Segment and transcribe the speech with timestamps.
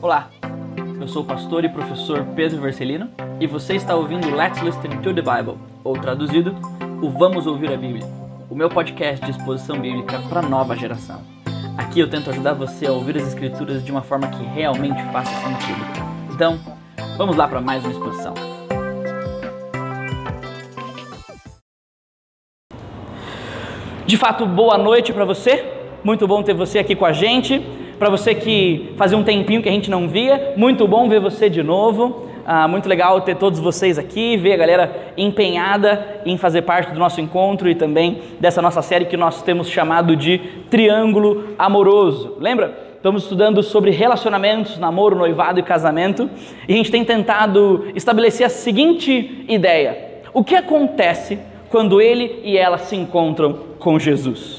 [0.00, 0.30] Olá,
[1.00, 3.10] eu sou o pastor e professor Pedro Vercelino
[3.40, 6.54] e você está ouvindo Let's Listen to the Bible, ou traduzido,
[7.02, 8.06] o Vamos Ouvir a Bíblia,
[8.48, 11.20] o meu podcast de exposição bíblica para nova geração.
[11.76, 15.32] Aqui eu tento ajudar você a ouvir as Escrituras de uma forma que realmente faça
[15.34, 15.84] sentido.
[16.32, 16.60] Então,
[17.16, 18.34] vamos lá para mais uma exposição.
[24.06, 25.64] De fato, boa noite para você.
[26.04, 27.87] Muito bom ter você aqui com a gente.
[27.98, 31.50] Para você que fazia um tempinho que a gente não via, muito bom ver você
[31.50, 32.28] de novo.
[32.46, 36.98] Ah, muito legal ter todos vocês aqui, ver a galera empenhada em fazer parte do
[36.98, 40.38] nosso encontro e também dessa nossa série que nós temos chamado de
[40.70, 42.36] Triângulo Amoroso.
[42.40, 42.86] Lembra?
[42.94, 46.30] Estamos estudando sobre relacionamentos, namoro, noivado e casamento
[46.66, 52.56] e a gente tem tentado estabelecer a seguinte ideia: o que acontece quando ele e
[52.56, 54.57] ela se encontram com Jesus?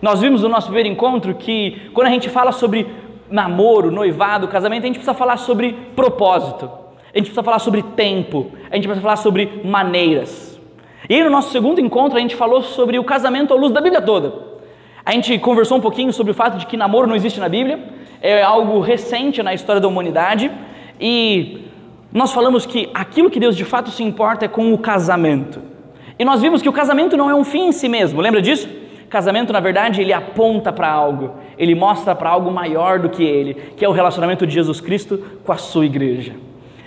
[0.00, 2.86] Nós vimos no nosso primeiro encontro que quando a gente fala sobre
[3.30, 8.52] namoro, noivado, casamento, a gente precisa falar sobre propósito, a gente precisa falar sobre tempo,
[8.70, 10.58] a gente precisa falar sobre maneiras.
[11.08, 13.80] E aí no nosso segundo encontro a gente falou sobre o casamento à luz da
[13.80, 14.32] Bíblia toda.
[15.04, 17.80] A gente conversou um pouquinho sobre o fato de que namoro não existe na Bíblia,
[18.20, 20.50] é algo recente na história da humanidade
[21.00, 21.64] e
[22.12, 25.62] nós falamos que aquilo que Deus de fato se importa é com o casamento.
[26.18, 28.68] E nós vimos que o casamento não é um fim em si mesmo, lembra disso?
[29.08, 33.54] Casamento, na verdade, ele aponta para algo, ele mostra para algo maior do que ele,
[33.54, 36.34] que é o relacionamento de Jesus Cristo com a sua igreja.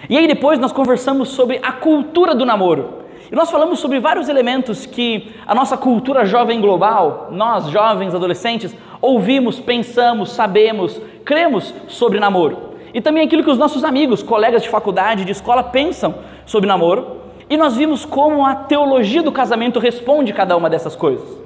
[0.08, 3.02] E aí depois nós conversamos sobre a cultura do namoro.
[3.32, 8.76] E nós falamos sobre vários elementos que a nossa cultura jovem global, nós jovens adolescentes,
[9.02, 12.72] ouvimos, pensamos, sabemos, cremos sobre namoro.
[12.94, 16.14] E também aquilo que os nossos amigos, colegas de faculdade, de escola pensam
[16.46, 17.22] sobre namoro.
[17.50, 21.41] E nós vimos como a teologia do casamento responde cada uma dessas coisas.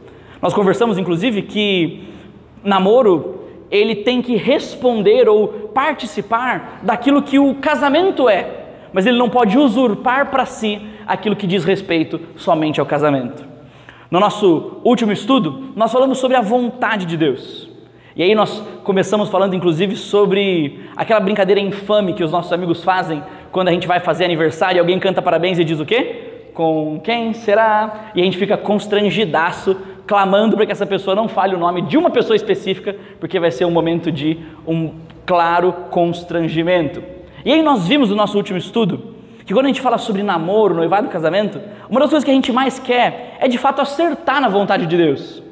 [0.46, 2.04] Nós conversamos inclusive que
[2.64, 8.48] namoro ele tem que responder ou participar daquilo que o casamento é,
[8.94, 13.44] mas ele não pode usurpar para si aquilo que diz respeito somente ao casamento.
[14.12, 17.68] No nosso último estudo, nós falamos sobre a vontade de Deus.
[18.16, 23.24] E aí nós começamos falando inclusive sobre aquela brincadeira infame que os nossos amigos fazem
[23.52, 26.34] quando a gente vai fazer aniversário e alguém canta parabéns e diz o quê?
[26.54, 28.12] Com quem será?
[28.14, 31.98] E a gente fica constrangidaço clamando para que essa pessoa não fale o nome de
[31.98, 34.94] uma pessoa específica, porque vai ser um momento de um
[35.26, 37.04] claro constrangimento.
[37.44, 39.16] E aí nós vimos no nosso último estudo
[39.46, 42.52] que quando a gente fala sobre namoro, noivado casamento, uma das coisas que a gente
[42.52, 45.44] mais quer é de fato acertar na vontade de Deus.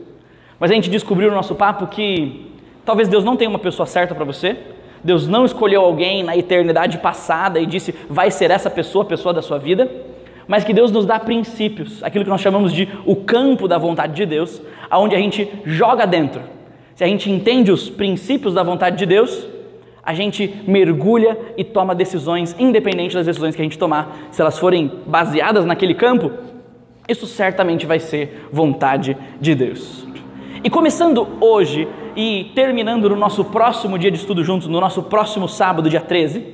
[0.59, 2.51] Mas a gente descobriu no nosso papo que
[2.83, 4.57] talvez Deus não tenha uma pessoa certa para você,
[5.03, 9.33] Deus não escolheu alguém na eternidade passada e disse vai ser essa pessoa, a pessoa
[9.33, 9.89] da sua vida
[10.47, 14.13] mas que Deus nos dá princípios, aquilo que nós chamamos de o campo da vontade
[14.13, 16.41] de Deus, aonde a gente joga dentro.
[16.95, 19.47] Se a gente entende os princípios da vontade de Deus,
[20.03, 24.59] a gente mergulha e toma decisões, independente das decisões que a gente tomar, se elas
[24.59, 26.31] forem baseadas naquele campo,
[27.07, 30.05] isso certamente vai ser vontade de Deus.
[30.63, 35.47] E começando hoje e terminando no nosso próximo dia de estudo juntos, no nosso próximo
[35.47, 36.45] sábado, dia 13,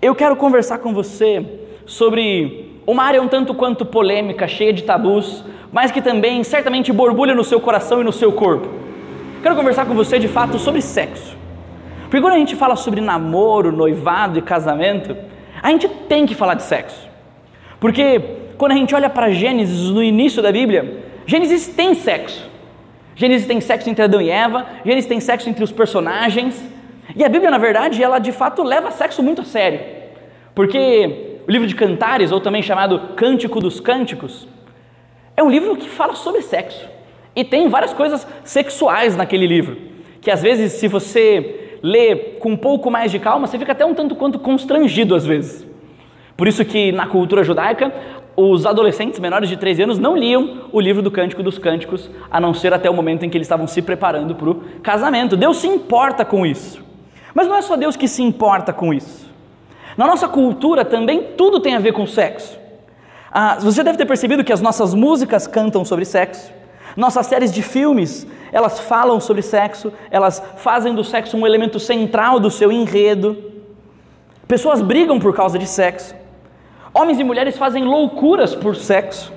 [0.00, 1.44] eu quero conversar com você
[1.86, 7.34] sobre uma área um tanto quanto polêmica, cheia de tabus, mas que também certamente borbulha
[7.34, 8.68] no seu coração e no seu corpo.
[9.42, 11.36] Quero conversar com você de fato sobre sexo.
[12.04, 15.16] Porque quando a gente fala sobre namoro, noivado e casamento,
[15.62, 17.08] a gente tem que falar de sexo.
[17.80, 18.20] Porque
[18.58, 22.50] quando a gente olha para Gênesis no início da Bíblia, Gênesis tem sexo.
[23.14, 26.62] Gênesis tem sexo entre Adão e Eva, Gênesis tem sexo entre os personagens.
[27.16, 29.80] E a Bíblia, na verdade, ela de fato leva sexo muito a sério.
[30.54, 34.46] Porque o livro de Cantares, ou também chamado Cântico dos Cânticos,
[35.36, 36.88] é um livro que fala sobre sexo.
[37.34, 39.76] E tem várias coisas sexuais naquele livro,
[40.20, 43.84] que às vezes, se você lê com um pouco mais de calma, você fica até
[43.84, 45.66] um tanto quanto constrangido às vezes.
[46.36, 47.92] Por isso que na cultura judaica,
[48.36, 52.40] os adolescentes menores de 13 anos não liam o livro do Cântico dos Cânticos, a
[52.40, 55.36] não ser até o momento em que eles estavam se preparando para o casamento.
[55.36, 56.82] Deus se importa com isso.
[57.34, 59.31] Mas não é só Deus que se importa com isso.
[59.96, 62.58] Na nossa cultura também tudo tem a ver com sexo.
[63.30, 66.52] Ah, você deve ter percebido que as nossas músicas cantam sobre sexo,
[66.96, 72.38] nossas séries de filmes elas falam sobre sexo, elas fazem do sexo um elemento central
[72.38, 73.50] do seu enredo.
[74.46, 76.14] Pessoas brigam por causa de sexo.
[76.92, 79.32] Homens e mulheres fazem loucuras por sexo.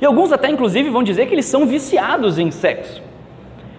[0.00, 3.02] E alguns até inclusive vão dizer que eles são viciados em sexo.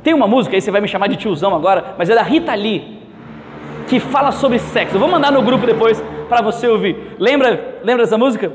[0.03, 2.53] Tem uma música, aí você vai me chamar de tiozão agora, mas é da Rita
[2.53, 3.00] Lee,
[3.87, 4.95] que fala sobre sexo.
[4.95, 6.95] Eu vou mandar no grupo depois para você ouvir.
[7.19, 8.51] Lembra, lembra dessa música?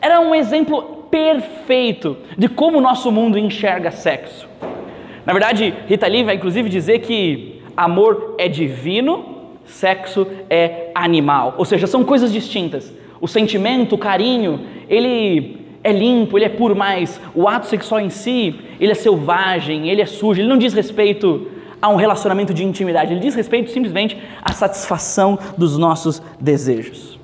[0.00, 4.48] Era um exemplo perfeito de como o nosso mundo enxerga sexo.
[5.24, 11.54] Na verdade, Rita Lee vai inclusive dizer que amor é divino, sexo é animal.
[11.56, 12.92] Ou seja, são coisas distintas.
[13.20, 18.10] O sentimento, o carinho, ele é limpo, ele é puro, mas o ato sexual em
[18.10, 21.48] si, ele é selvagem, ele é sujo, ele não diz respeito
[21.84, 27.20] a um relacionamento de intimidade, ele diz respeito simplesmente à satisfação dos nossos desejos.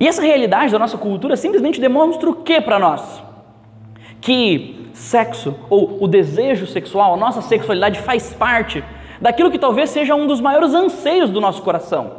[0.00, 3.22] E essa realidade da nossa cultura simplesmente demonstra o que para nós?
[4.18, 8.82] Que sexo ou o desejo sexual, a nossa sexualidade faz parte
[9.20, 12.12] daquilo que talvez seja um dos maiores anseios do nosso coração.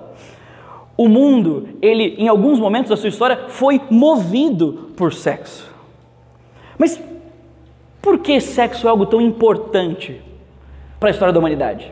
[0.96, 5.68] O mundo, ele em alguns momentos da sua história foi movido por sexo.
[6.78, 7.02] Mas
[8.00, 10.22] por que sexo é algo tão importante
[11.02, 11.92] para a história da humanidade?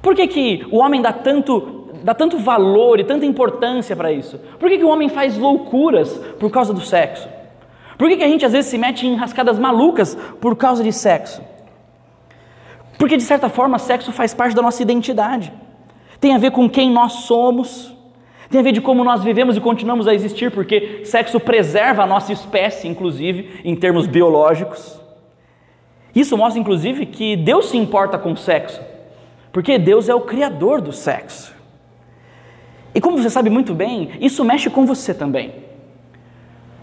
[0.00, 4.38] Por que, que o homem dá tanto, dá tanto valor e tanta importância para isso?
[4.58, 7.28] Por que, que o homem faz loucuras por causa do sexo?
[7.98, 10.90] Por que, que a gente às vezes se mete em rascadas malucas por causa de
[10.90, 11.42] sexo?
[12.96, 15.52] Porque de certa forma, sexo faz parte da nossa identidade.
[16.18, 17.94] Tem a ver com quem nós somos,
[18.48, 22.06] tem a ver de como nós vivemos e continuamos a existir, porque sexo preserva a
[22.06, 24.98] nossa espécie, inclusive, em termos biológicos.
[26.18, 28.80] Isso mostra, inclusive, que Deus se importa com o sexo,
[29.52, 31.54] porque Deus é o criador do sexo.
[32.92, 35.54] E como você sabe muito bem, isso mexe com você também.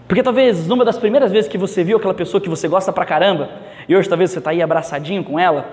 [0.08, 3.04] Porque talvez numa das primeiras vezes que você viu aquela pessoa que você gosta pra
[3.04, 3.50] caramba,
[3.86, 5.68] e hoje talvez você está aí abraçadinho com ela,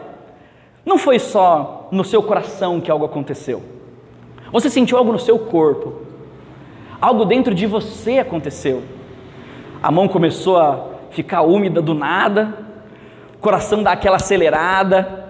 [0.86, 3.64] não foi só no seu coração que algo aconteceu.
[4.52, 6.02] Você sentiu algo no seu corpo.
[7.00, 8.84] Algo dentro de você aconteceu.
[9.82, 12.73] A mão começou a ficar úmida do nada,
[13.44, 15.26] coração dá aquela acelerada,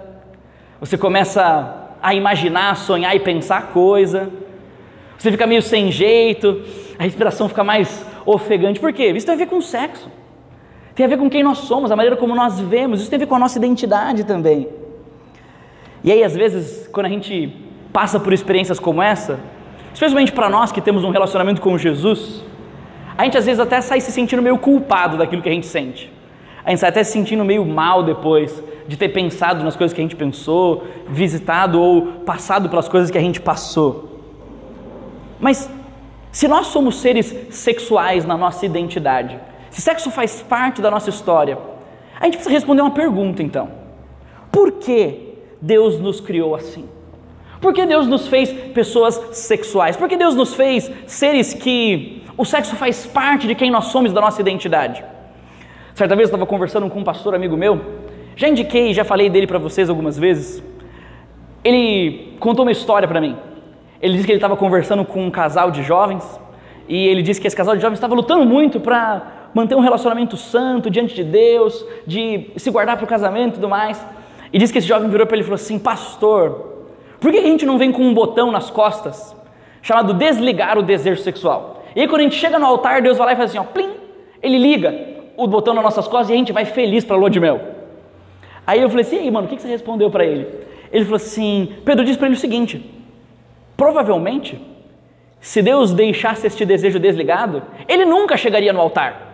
[0.80, 4.30] você começa a imaginar, sonhar e pensar coisa,
[5.18, 6.62] você fica meio sem jeito,
[7.00, 8.80] a respiração fica mais ofegante.
[8.80, 9.10] Por quê?
[9.10, 10.12] Isso tem a ver com sexo,
[10.94, 13.22] tem a ver com quem nós somos, a maneira como nós vemos, isso tem a
[13.22, 14.70] ver com a nossa identidade também.
[16.04, 17.52] E aí, às vezes, quando a gente
[17.92, 19.40] passa por experiências como essa,
[19.92, 22.44] especialmente para nós que temos um relacionamento com Jesus,
[23.18, 26.13] a gente às vezes até sai se sentindo meio culpado daquilo que a gente sente.
[26.66, 30.02] A gente sai até se sentindo meio mal depois de ter pensado nas coisas que
[30.02, 34.22] a gente pensou, visitado ou passado pelas coisas que a gente passou.
[35.40, 35.70] Mas
[36.32, 39.38] se nós somos seres sexuais na nossa identidade,
[39.70, 41.58] se sexo faz parte da nossa história,
[42.20, 43.70] a gente precisa responder uma pergunta então:
[44.52, 46.86] por que Deus nos criou assim?
[47.60, 49.96] Por que Deus nos fez pessoas sexuais?
[49.96, 54.12] Por que Deus nos fez seres que o sexo faz parte de quem nós somos,
[54.12, 55.04] da nossa identidade?
[55.94, 57.80] Certa vez eu estava conversando com um pastor amigo meu,
[58.36, 60.64] já indiquei, já falei dele para vocês algumas vezes.
[61.64, 63.38] Ele contou uma história para mim.
[64.02, 66.40] Ele disse que ele estava conversando com um casal de jovens
[66.90, 70.36] e ele disse que esse casal de jovens estava lutando muito para manter um relacionamento
[70.36, 74.04] santo diante de Deus, de se guardar para o casamento e tudo mais.
[74.52, 76.74] E disse que esse jovem virou para ele e falou assim: Pastor,
[77.20, 79.36] por que a gente não vem com um botão nas costas
[79.84, 81.84] chamado desligar o desejo sexual?
[81.96, 83.64] E aí quando a gente chega no altar, Deus vai lá e faz assim: ó,
[83.64, 83.92] plim,
[84.42, 87.30] ele liga o botão nas nossas costas e a gente vai feliz para a lua
[87.30, 87.62] de mel.
[88.66, 90.48] Aí eu falei assim, e aí, mano, o que você respondeu para ele?
[90.92, 92.90] Ele falou assim, Pedro disse para ele o seguinte,
[93.76, 94.62] provavelmente,
[95.42, 99.34] se Deus deixasse este desejo desligado, ele nunca chegaria no altar.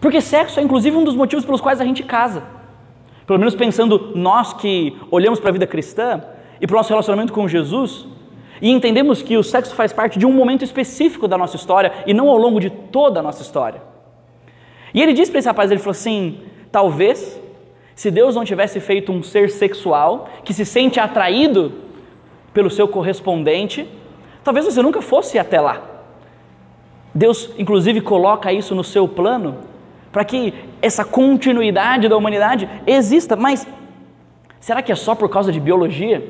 [0.00, 2.42] Porque sexo é inclusive um dos motivos pelos quais a gente casa.
[3.26, 6.22] Pelo menos pensando nós que olhamos para a vida cristã
[6.60, 8.06] e para o nosso relacionamento com Jesus,
[8.60, 12.14] e entendemos que o sexo faz parte de um momento específico da nossa história e
[12.14, 13.93] não ao longo de toda a nossa história.
[14.94, 16.38] E ele disse para esse rapaz, ele falou assim:
[16.70, 17.40] talvez,
[17.94, 21.72] se Deus não tivesse feito um ser sexual que se sente atraído
[22.54, 23.86] pelo seu correspondente,
[24.44, 25.82] talvez você nunca fosse até lá.
[27.12, 29.58] Deus, inclusive, coloca isso no seu plano
[30.12, 33.66] para que essa continuidade da humanidade exista, mas
[34.60, 36.24] será que é só por causa de biologia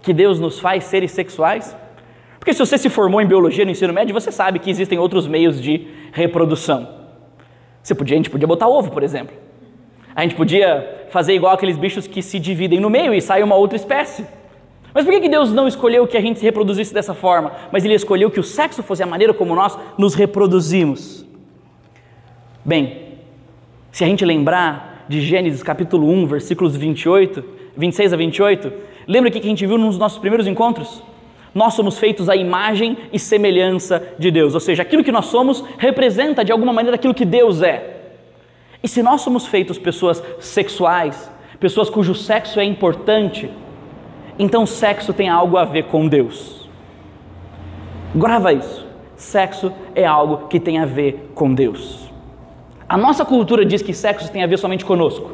[0.00, 1.76] que Deus nos faz seres sexuais?
[2.38, 5.28] Porque se você se formou em biologia no ensino médio, você sabe que existem outros
[5.28, 7.01] meios de reprodução.
[7.82, 9.34] Você podia, a gente podia botar ovo, por exemplo.
[10.14, 13.54] A gente podia fazer igual aqueles bichos que se dividem no meio e sai uma
[13.54, 14.24] outra espécie.
[14.94, 17.52] Mas por que Deus não escolheu que a gente se reproduzisse dessa forma?
[17.72, 21.24] Mas Ele escolheu que o sexo fosse a maneira como nós nos reproduzimos.
[22.64, 23.16] Bem,
[23.90, 27.42] se a gente lembrar de Gênesis capítulo 1, versículos 28,
[27.76, 28.72] 26 a 28,
[29.08, 31.02] lembra o que a gente viu nos nossos primeiros encontros?
[31.54, 35.62] Nós somos feitos à imagem e semelhança de Deus, ou seja, aquilo que nós somos
[35.78, 38.00] representa de alguma maneira aquilo que Deus é.
[38.82, 41.30] E se nós somos feitos pessoas sexuais,
[41.60, 43.50] pessoas cujo sexo é importante,
[44.38, 46.68] então sexo tem algo a ver com Deus.
[48.14, 48.86] Grava isso.
[49.14, 52.10] Sexo é algo que tem a ver com Deus.
[52.88, 55.30] A nossa cultura diz que sexo tem a ver somente conosco.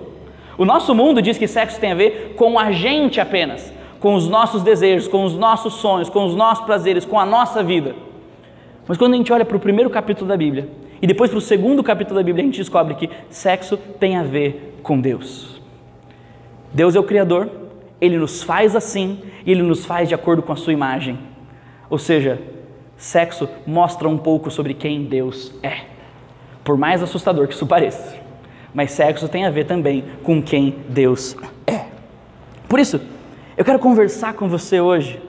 [0.59, 4.29] O nosso mundo diz que sexo tem a ver com a gente apenas com os
[4.29, 7.95] nossos desejos, com os nossos sonhos, com os nossos prazeres, com a nossa vida.
[8.87, 10.69] Mas quando a gente olha para o primeiro capítulo da Bíblia
[11.03, 14.23] e depois para o segundo capítulo da Bíblia, a gente descobre que sexo tem a
[14.23, 15.61] ver com Deus.
[16.73, 17.51] Deus é o Criador,
[18.01, 21.19] Ele nos faz assim e Ele nos faz de acordo com a sua imagem.
[21.91, 22.41] Ou seja,
[22.97, 25.81] sexo mostra um pouco sobre quem Deus é.
[26.65, 28.17] Por mais assustador que isso pareça.
[28.73, 31.37] Mas sexo tem a ver também com quem Deus
[31.67, 31.87] é.
[32.69, 33.01] Por isso,
[33.59, 35.21] eu quero conversar com você hoje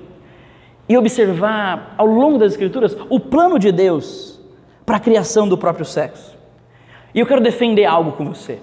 [0.87, 4.39] e observar ao longo das Escrituras o plano de Deus
[4.85, 6.37] para a criação do próprio sexo.
[7.13, 8.59] E eu quero defender algo com você.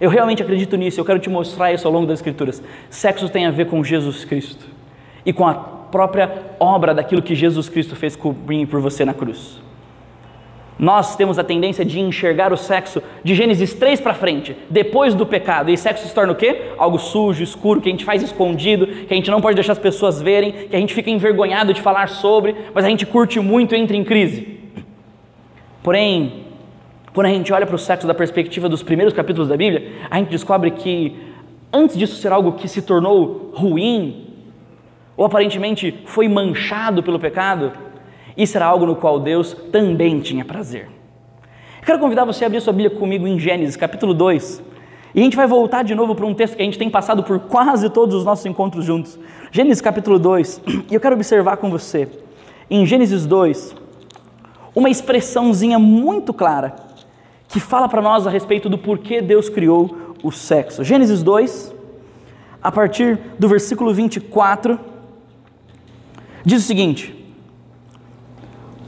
[0.00, 2.60] Eu realmente acredito nisso, eu quero te mostrar isso ao longo das Escrituras.
[2.90, 4.66] Sexo tem a ver com Jesus Cristo
[5.24, 9.04] e com a própria obra daquilo que Jesus Cristo fez por mim e por você
[9.04, 9.62] na cruz.
[10.78, 15.24] Nós temos a tendência de enxergar o sexo de Gênesis 3 para frente, depois do
[15.24, 15.70] pecado.
[15.70, 16.72] E sexo se torna o quê?
[16.76, 19.78] Algo sujo, escuro, que a gente faz escondido, que a gente não pode deixar as
[19.78, 23.74] pessoas verem, que a gente fica envergonhado de falar sobre, mas a gente curte muito
[23.74, 24.58] e entra em crise.
[25.82, 26.44] Porém,
[27.12, 30.18] quando a gente olha para o sexo da perspectiva dos primeiros capítulos da Bíblia, a
[30.18, 31.14] gente descobre que
[31.72, 34.26] antes disso ser algo que se tornou ruim,
[35.16, 37.72] ou aparentemente foi manchado pelo pecado,
[38.36, 40.88] isso era algo no qual Deus também tinha prazer.
[41.80, 44.62] Eu quero convidar você a abrir sua Bíblia comigo em Gênesis, capítulo 2.
[45.14, 47.22] E a gente vai voltar de novo para um texto que a gente tem passado
[47.22, 49.18] por quase todos os nossos encontros juntos.
[49.52, 50.62] Gênesis capítulo 2.
[50.90, 52.08] E eu quero observar com você,
[52.70, 53.76] em Gênesis 2,
[54.74, 56.74] uma expressãozinha muito clara
[57.48, 60.82] que fala para nós a respeito do porquê Deus criou o sexo.
[60.82, 61.74] Gênesis 2,
[62.62, 64.94] a partir do versículo 24
[66.44, 67.14] Diz o seguinte: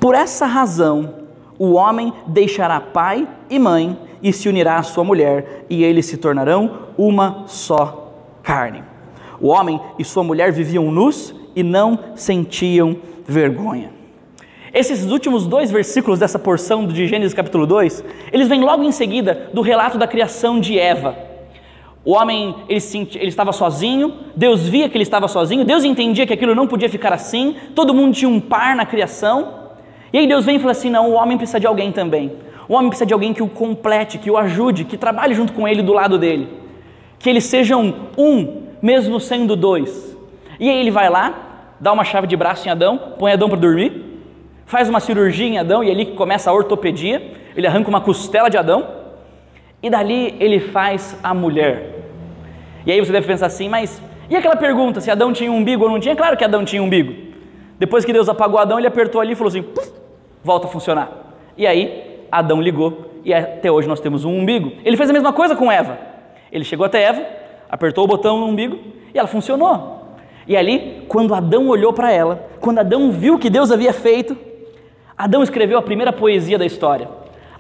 [0.07, 1.15] Por essa razão,
[1.59, 6.17] o homem deixará pai e mãe e se unirá à sua mulher, e eles se
[6.17, 8.85] tornarão uma só carne.
[9.41, 13.91] O homem e sua mulher viviam nus e não sentiam vergonha.
[14.73, 19.51] Esses últimos dois versículos dessa porção de Gênesis capítulo 2, eles vêm logo em seguida
[19.53, 21.17] do relato da criação de Eva.
[22.05, 22.81] O homem, ele,
[23.17, 26.89] ele, estava sozinho, Deus via que ele estava sozinho, Deus entendia que aquilo não podia
[26.89, 29.66] ficar assim, todo mundo tinha um par na criação.
[30.13, 32.33] E aí Deus vem e fala assim: não, o homem precisa de alguém também.
[32.69, 35.67] O homem precisa de alguém que o complete, que o ajude, que trabalhe junto com
[35.69, 36.49] ele do lado dele.
[37.19, 40.17] Que eles sejam um, mesmo sendo dois.
[40.59, 41.35] E aí ele vai lá,
[41.79, 44.05] dá uma chave de braço em Adão, põe Adão para dormir,
[44.65, 47.23] faz uma cirurgia em Adão e ali começa a ortopedia,
[47.55, 48.87] ele arranca uma costela de Adão,
[49.83, 51.95] e dali ele faz a mulher.
[52.85, 55.85] E aí você deve pensar assim, mas e aquela pergunta se Adão tinha um umbigo
[55.85, 56.17] ou não tinha?
[56.17, 57.26] Claro que Adão tinha um umbigo.
[57.79, 59.93] Depois que Deus apagou Adão, ele apertou ali e falou assim: Puf,
[60.43, 61.11] volta a funcionar.
[61.57, 64.73] E aí Adão ligou e até hoje nós temos um umbigo.
[64.85, 65.99] Ele fez a mesma coisa com Eva.
[66.51, 67.23] Ele chegou até Eva,
[67.69, 68.79] apertou o botão no umbigo
[69.13, 70.17] e ela funcionou.
[70.47, 74.37] E ali, quando Adão olhou para ela, quando Adão viu o que Deus havia feito,
[75.19, 77.09] Adão escreveu a primeira poesia da história,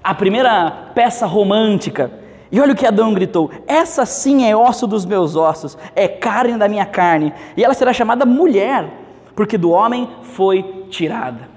[0.04, 2.10] a primeira peça romântica
[2.50, 6.56] e olha o que Adão gritou: Essa sim é osso dos meus ossos, é carne
[6.56, 8.88] da minha carne, e ela será chamada mulher,
[9.36, 11.48] porque do homem foi tirada.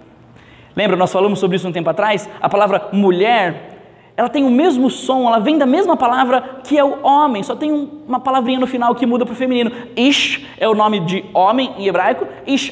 [0.75, 2.29] Lembra, nós falamos sobre isso um tempo atrás?
[2.39, 3.79] A palavra mulher,
[4.15, 7.55] ela tem o mesmo som, ela vem da mesma palavra que é o homem, só
[7.55, 7.71] tem
[8.07, 9.71] uma palavrinha no final que muda para o feminino.
[9.95, 12.71] Ish é o nome de homem em hebraico, Ish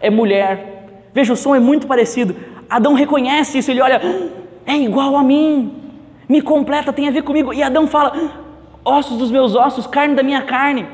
[0.00, 1.10] é mulher.
[1.12, 2.34] Veja, o som é muito parecido.
[2.68, 5.72] Adão reconhece isso, ele olha, ah, é igual a mim
[6.28, 7.52] me completa, tem a ver comigo.
[7.52, 8.12] E Adão fala:
[8.84, 10.86] ossos dos meus ossos, carne da minha carne.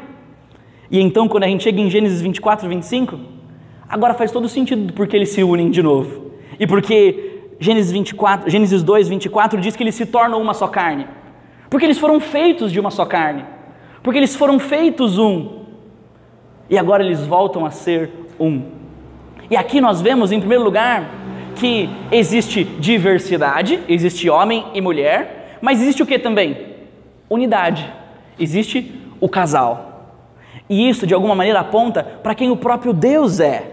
[0.91, 3.19] E então, quando a gente chega em Gênesis 24, 25,
[3.89, 6.33] agora faz todo sentido porque eles se unem de novo.
[6.59, 7.31] E porque
[7.61, 11.07] Gênesis, 24, Gênesis 2, 24 diz que eles se tornam uma só carne.
[11.69, 13.45] Porque eles foram feitos de uma só carne.
[14.03, 15.61] Porque eles foram feitos um.
[16.69, 18.63] E agora eles voltam a ser um.
[19.51, 21.11] E aqui nós vemos, em primeiro lugar,
[21.57, 26.57] que existe diversidade, existe homem e mulher, mas existe o que também?
[27.29, 27.93] Unidade.
[28.39, 29.90] Existe o casal.
[30.71, 33.73] E isso, de alguma maneira, aponta para quem o próprio Deus é.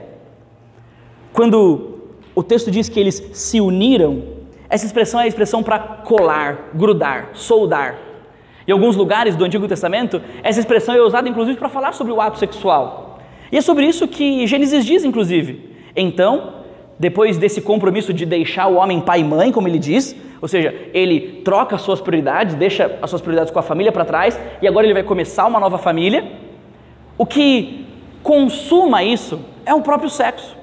[1.31, 1.99] Quando
[2.33, 4.23] o texto diz que eles se uniram,
[4.67, 7.99] essa expressão é a expressão para colar, grudar, soldar.
[8.67, 12.19] Em alguns lugares do Antigo Testamento, essa expressão é usada inclusive para falar sobre o
[12.19, 13.19] ato sexual.
[13.51, 15.69] E é sobre isso que Gênesis diz, inclusive.
[15.95, 16.55] Então,
[16.97, 20.73] depois desse compromisso de deixar o homem pai e mãe, como ele diz, ou seja,
[20.95, 24.67] ele troca as suas prioridades, deixa as suas prioridades com a família para trás e
[24.67, 26.46] agora ele vai começar uma nova família.
[27.17, 27.85] O que
[28.21, 30.55] consuma isso é o próprio sexo.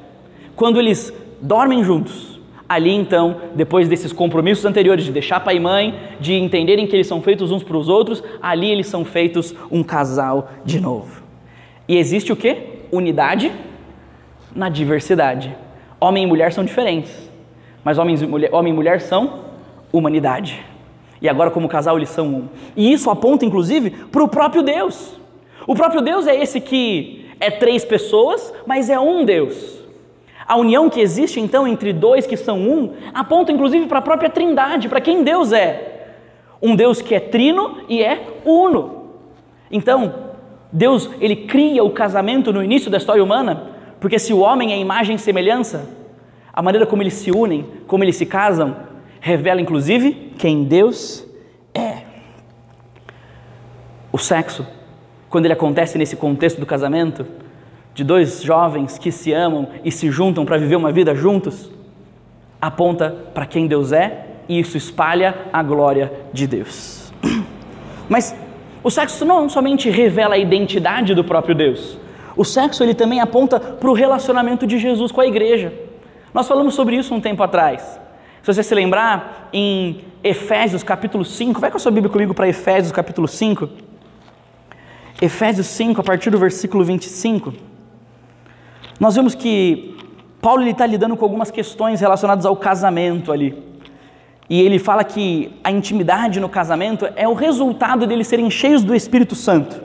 [0.55, 5.99] Quando eles dormem juntos, ali então, depois desses compromissos anteriores de deixar pai e mãe,
[6.21, 9.83] de entenderem que eles são feitos uns para os outros, ali eles são feitos um
[9.83, 11.23] casal de novo.
[11.89, 12.57] E existe o que?
[12.93, 13.51] Unidade
[14.55, 15.55] na diversidade.
[16.01, 17.13] Homem e mulher são diferentes,
[17.83, 19.41] mas homens e mulher, homem e mulher são
[19.93, 20.65] humanidade.
[21.21, 22.49] E agora, como casal, eles são um.
[22.77, 25.24] E isso aponta, inclusive, para o próprio Deus.
[25.66, 29.83] O próprio Deus é esse que é três pessoas, mas é um Deus.
[30.47, 34.28] A união que existe então entre dois que são um aponta inclusive para a própria
[34.28, 36.16] Trindade, para quem Deus é.
[36.61, 39.04] Um Deus que é trino e é uno.
[39.71, 40.14] Então,
[40.71, 44.78] Deus, ele cria o casamento no início da história humana, porque se o homem é
[44.78, 45.88] imagem e semelhança,
[46.52, 48.76] a maneira como eles se unem, como eles se casam,
[49.21, 51.26] revela inclusive quem Deus
[51.75, 52.02] é.
[54.12, 54.66] O sexo,
[55.35, 57.26] quando ele acontece nesse contexto do casamento,
[57.93, 61.73] de dois jovens que se amam e se juntam para viver uma vida juntos,
[62.62, 67.12] aponta para quem Deus é e isso espalha a glória de Deus.
[68.09, 68.33] Mas
[68.81, 71.99] o sexo não somente revela a identidade do próprio Deus,
[72.37, 75.73] o sexo ele também aponta para o relacionamento de Jesus com a igreja.
[76.33, 78.00] Nós falamos sobre isso um tempo atrás.
[78.41, 82.47] Se você se lembrar, em Efésios capítulo 5, vai com a sua Bíblia comigo para
[82.47, 83.94] Efésios capítulo 5.
[85.21, 87.54] Efésios 5, a partir do versículo 25
[88.99, 89.97] nós vemos que
[90.40, 93.54] Paulo está lidando com algumas questões relacionadas ao casamento ali.
[94.49, 98.94] E ele fala que a intimidade no casamento é o resultado deles serem cheios do
[98.94, 99.83] Espírito Santo.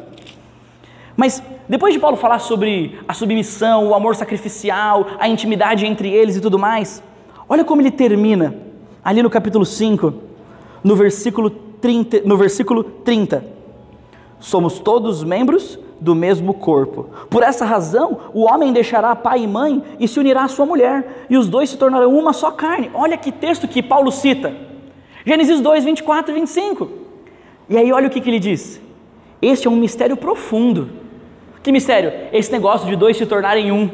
[1.16, 6.36] Mas depois de Paulo falar sobre a submissão, o amor sacrificial, a intimidade entre eles
[6.36, 7.02] e tudo mais,
[7.48, 8.56] olha como ele termina,
[9.04, 10.14] ali no capítulo 5,
[10.84, 12.22] no versículo 30.
[12.26, 13.59] No versículo 30.
[14.40, 17.10] Somos todos membros do mesmo corpo.
[17.30, 21.26] Por essa razão, o homem deixará pai e mãe e se unirá à sua mulher,
[21.30, 22.90] e os dois se tornarão uma só carne.
[22.94, 24.54] Olha que texto que Paulo cita.
[25.26, 26.90] Gênesis 2, 24 e 25.
[27.70, 28.82] E aí, olha o que, que ele diz.
[29.42, 30.90] Este é um mistério profundo.
[31.62, 32.12] Que mistério?
[32.32, 33.90] Esse negócio de dois se tornarem um.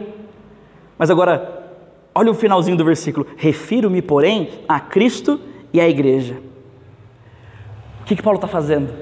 [0.98, 1.68] Mas agora,
[2.14, 3.26] olha o finalzinho do versículo.
[3.36, 5.40] Refiro-me, porém, a Cristo
[5.74, 6.38] e à igreja.
[8.02, 8.94] O que, que Paulo está fazendo?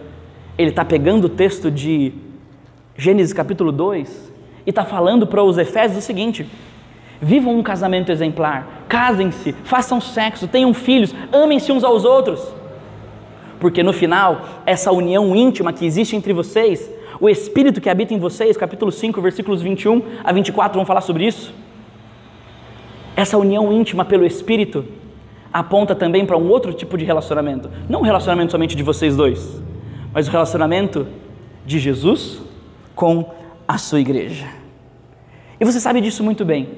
[0.57, 2.13] Ele está pegando o texto de
[2.95, 4.31] Gênesis capítulo 2,
[4.65, 6.47] e está falando para os Efésios o seguinte:
[7.21, 12.53] vivam um casamento exemplar, casem-se, façam sexo, tenham filhos, amem-se uns aos outros.
[13.59, 18.19] Porque no final, essa união íntima que existe entre vocês, o Espírito que habita em
[18.19, 21.53] vocês, capítulo 5, versículos 21 a 24 vão falar sobre isso.
[23.15, 24.85] Essa união íntima pelo Espírito
[25.51, 27.69] aponta também para um outro tipo de relacionamento.
[27.87, 29.61] Não um relacionamento somente de vocês dois,
[30.13, 31.07] mas o relacionamento
[31.65, 32.41] de Jesus
[32.95, 33.31] com
[33.67, 34.45] a sua igreja.
[35.59, 36.69] E você sabe disso muito bem.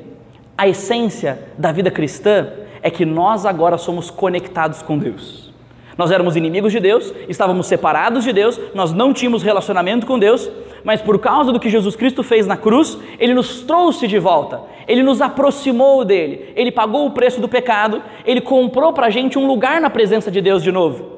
[0.58, 2.48] A essência da vida cristã
[2.82, 5.54] é que nós agora somos conectados com Deus.
[5.98, 10.50] Nós éramos inimigos de Deus, estávamos separados de Deus, nós não tínhamos relacionamento com Deus,
[10.84, 14.62] mas por causa do que Jesus Cristo fez na cruz, Ele nos trouxe de volta,
[14.88, 19.40] Ele nos aproximou dele, Ele pagou o preço do pecado, Ele comprou para a gente
[19.40, 21.15] um lugar na presença de Deus de novo.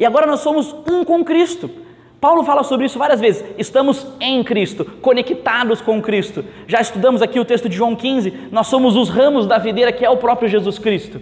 [0.00, 1.70] E agora nós somos um com Cristo.
[2.18, 3.44] Paulo fala sobre isso várias vezes.
[3.58, 6.42] Estamos em Cristo, conectados com Cristo.
[6.66, 10.04] Já estudamos aqui o texto de João 15, nós somos os ramos da videira que
[10.04, 11.20] é o próprio Jesus Cristo.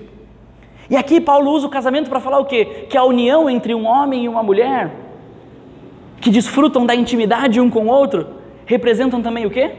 [0.88, 2.86] E aqui Paulo usa o casamento para falar o quê?
[2.88, 4.92] Que a união entre um homem e uma mulher,
[6.20, 8.26] que desfrutam da intimidade um com o outro,
[8.64, 9.72] representam também o quê?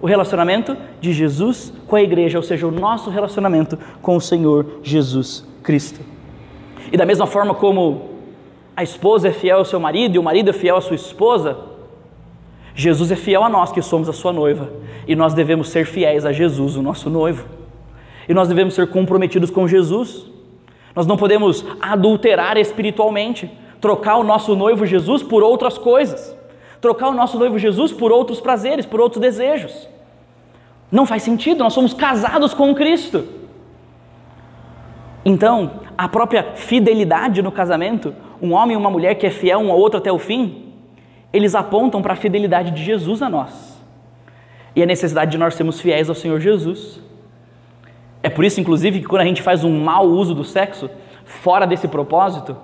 [0.00, 4.80] O relacionamento de Jesus com a igreja, ou seja, o nosso relacionamento com o Senhor
[4.82, 6.13] Jesus Cristo.
[6.92, 8.10] E da mesma forma como
[8.76, 11.56] a esposa é fiel ao seu marido e o marido é fiel à sua esposa,
[12.74, 14.68] Jesus é fiel a nós que somos a sua noiva
[15.06, 17.46] e nós devemos ser fiéis a Jesus, o nosso noivo.
[18.28, 20.26] E nós devemos ser comprometidos com Jesus.
[20.94, 26.36] Nós não podemos adulterar espiritualmente, trocar o nosso noivo Jesus por outras coisas,
[26.80, 29.88] trocar o nosso noivo Jesus por outros prazeres, por outros desejos.
[30.90, 33.24] Não faz sentido, nós somos casados com Cristo.
[35.24, 39.70] Então, a própria fidelidade no casamento um homem e uma mulher que é fiel um
[39.70, 40.72] ao outro até o fim,
[41.32, 43.82] eles apontam para a fidelidade de Jesus a nós.
[44.76, 47.00] E a necessidade de nós sermos fiéis ao Senhor Jesus.
[48.22, 50.90] É por isso, inclusive, que quando a gente faz um mau uso do sexo,
[51.24, 52.56] fora desse propósito,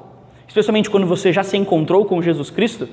[0.47, 2.89] especialmente quando você já se encontrou com Jesus Cristo,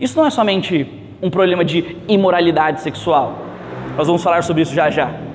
[0.00, 0.86] isso não é somente
[1.22, 3.38] um problema de imoralidade sexual.
[3.96, 5.27] Nós vamos falar sobre isso já já.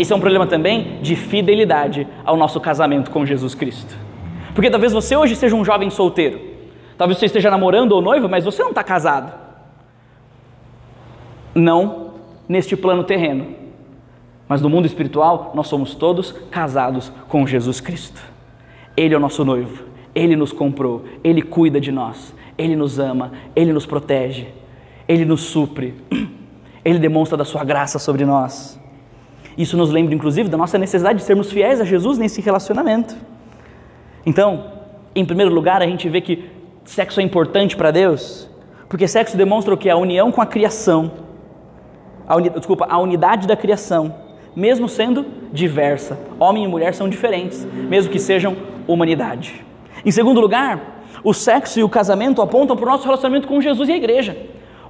[0.00, 3.94] Esse é um problema também de fidelidade ao nosso casamento com Jesus Cristo.
[4.54, 6.40] Porque talvez você hoje seja um jovem solteiro,
[6.96, 9.30] talvez você esteja namorando ou noivo, mas você não está casado.
[11.54, 12.14] Não
[12.48, 13.54] neste plano terreno,
[14.48, 18.22] mas no mundo espiritual nós somos todos casados com Jesus Cristo.
[18.96, 19.84] Ele é o nosso noivo,
[20.14, 24.48] ele nos comprou, ele cuida de nós, ele nos ama, ele nos protege,
[25.06, 25.94] ele nos supre.
[26.82, 28.79] Ele demonstra da sua graça sobre nós.
[29.60, 33.14] Isso nos lembra, inclusive, da nossa necessidade de sermos fiéis a Jesus nesse relacionamento.
[34.24, 34.72] Então,
[35.14, 36.48] em primeiro lugar, a gente vê que
[36.82, 38.48] sexo é importante para Deus,
[38.88, 39.90] porque sexo demonstra o que?
[39.90, 41.12] A união com a criação.
[42.26, 44.14] A uni, desculpa, a unidade da criação,
[44.56, 46.18] mesmo sendo diversa.
[46.38, 48.56] Homem e mulher são diferentes, mesmo que sejam
[48.88, 49.62] humanidade.
[50.06, 53.90] Em segundo lugar, o sexo e o casamento apontam para o nosso relacionamento com Jesus
[53.90, 54.38] e a igreja.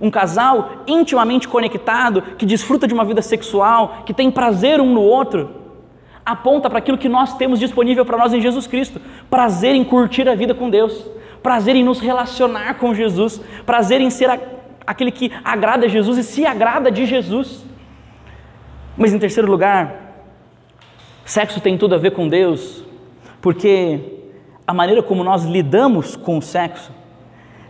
[0.01, 5.03] Um casal intimamente conectado, que desfruta de uma vida sexual, que tem prazer um no
[5.03, 5.51] outro,
[6.25, 10.29] aponta para aquilo que nós temos disponível para nós em Jesus Cristo: prazer em curtir
[10.29, 11.11] a vida com Deus,
[11.43, 14.39] prazer em nos relacionar com Jesus, prazer em ser a,
[14.87, 17.65] aquele que agrada a Jesus e se agrada de Jesus.
[18.97, 20.15] Mas em terceiro lugar,
[21.25, 22.85] sexo tem tudo a ver com Deus,
[23.41, 24.01] porque
[24.67, 26.93] a maneira como nós lidamos com o sexo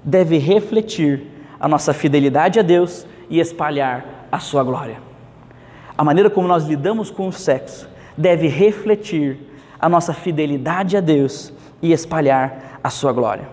[0.05, 1.27] deve refletir
[1.61, 4.99] a nossa fidelidade a Deus e espalhar a sua glória.
[5.97, 9.39] A maneira como nós lidamos com o sexo deve refletir
[9.79, 13.49] a nossa fidelidade a Deus e espalhar a sua glória.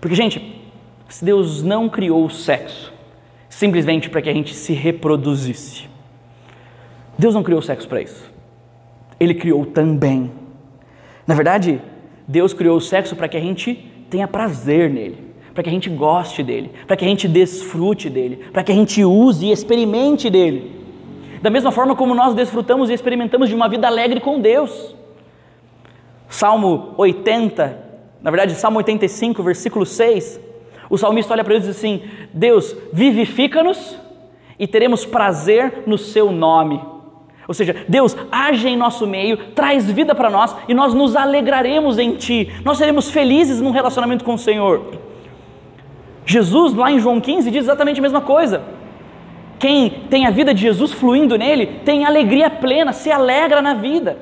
[0.00, 0.64] Porque, gente,
[1.08, 2.92] se Deus não criou o sexo
[3.48, 5.88] simplesmente para que a gente se reproduzisse,
[7.18, 8.30] Deus não criou o sexo para isso.
[9.18, 10.30] Ele criou também.
[11.26, 11.82] Na verdade,
[12.26, 13.74] Deus criou o sexo para que a gente
[14.08, 18.44] tenha prazer nele para que a gente goste dele, para que a gente desfrute dele,
[18.52, 20.80] para que a gente use e experimente dele.
[21.42, 24.94] Da mesma forma como nós desfrutamos e experimentamos de uma vida alegre com Deus.
[26.28, 27.90] Salmo 80,
[28.22, 30.40] na verdade, Salmo 85, versículo 6,
[30.88, 33.96] o salmista olha para ele e diz assim: Deus, vivifica-nos
[34.58, 36.80] e teremos prazer no seu nome.
[37.48, 41.98] Ou seja, Deus age em nosso meio, traz vida para nós e nós nos alegraremos
[41.98, 45.09] em Ti, nós seremos felizes num relacionamento com o Senhor.
[46.30, 48.62] Jesus, lá em João 15, diz exatamente a mesma coisa.
[49.58, 54.16] Quem tem a vida de Jesus fluindo nele tem alegria plena, se alegra na vida.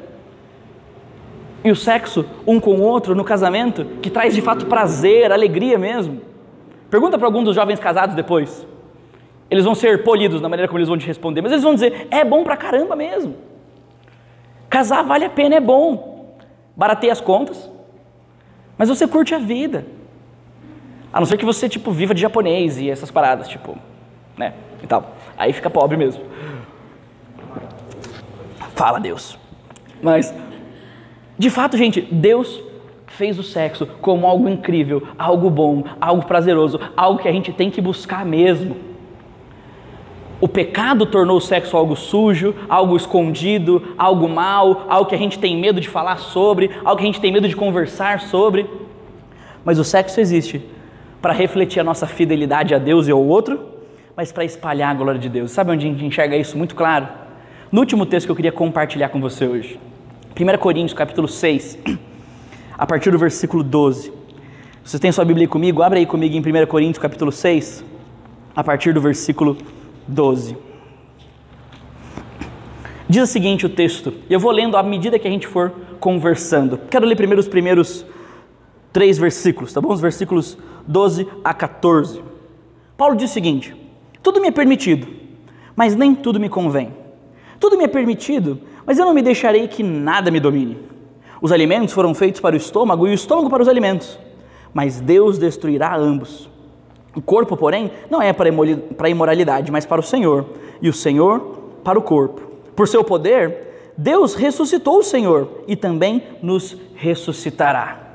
[1.62, 5.77] E o sexo, um com o outro, no casamento, que traz de fato prazer, alegria
[5.77, 6.23] mesmo.
[6.90, 8.66] Pergunta para algum dos jovens casados depois.
[9.51, 12.09] Eles vão ser polidos na maneira como eles vão te responder, mas eles vão dizer:
[12.11, 13.37] é bom pra caramba mesmo.
[14.71, 16.37] Casar vale a pena, é bom.
[16.75, 17.71] Barateia as contas,
[18.79, 19.98] mas você curte a vida.
[21.12, 23.77] A não ser que você, tipo, viva de japonês e essas paradas, tipo,
[24.37, 25.16] né, e tal.
[25.37, 26.23] Aí fica pobre mesmo.
[28.75, 29.38] Fala Deus.
[30.03, 30.33] Mas,
[31.38, 32.62] de fato, gente, Deus
[33.07, 37.71] fez o sexo como algo incrível, algo bom, algo prazeroso, algo que a gente tem
[37.71, 38.77] que buscar mesmo.
[40.40, 45.38] O pecado tornou o sexo algo sujo, algo escondido, algo mal, algo que a gente
[45.38, 48.71] tem medo de falar sobre, algo que a gente tem medo de conversar sobre.
[49.64, 50.62] Mas o sexo existe
[51.21, 53.61] para refletir a nossa fidelidade a Deus e ao outro,
[54.17, 55.51] mas para espalhar a glória de Deus.
[55.51, 57.09] Sabe onde a gente enxerga isso muito claro?
[57.71, 59.79] No último texto que eu queria compartilhar com você hoje.
[60.39, 61.79] 1 Coríntios, capítulo 6,
[62.77, 64.13] a partir do versículo 12.
[64.85, 65.83] Você tem sua Bíblia comigo?
[65.83, 67.85] Abre aí comigo em 1 Coríntios, capítulo 6,
[68.55, 69.57] a partir do versículo
[70.07, 70.57] 12.
[73.09, 76.79] Diz o seguinte o texto, eu vou lendo à medida que a gente for conversando.
[76.91, 78.05] Quero ler primeiro os primeiros
[78.93, 79.93] três versículos, tá bom?
[79.93, 82.22] Os versículos 12 a 14.
[82.96, 83.77] Paulo diz o seguinte:
[84.22, 85.07] Tudo me é permitido,
[85.77, 86.92] mas nem tudo me convém.
[87.61, 90.79] Tudo me é permitido, mas eu não me deixarei que nada me domine.
[91.42, 94.18] Os alimentos foram feitos para o estômago e o estômago para os alimentos,
[94.72, 96.48] mas Deus destruirá ambos.
[97.14, 100.46] O corpo, porém, não é para a imoralidade, mas para o Senhor,
[100.81, 101.40] e o Senhor
[101.85, 102.40] para o corpo.
[102.74, 108.08] Por seu poder, Deus ressuscitou o Senhor e também nos ressuscitará.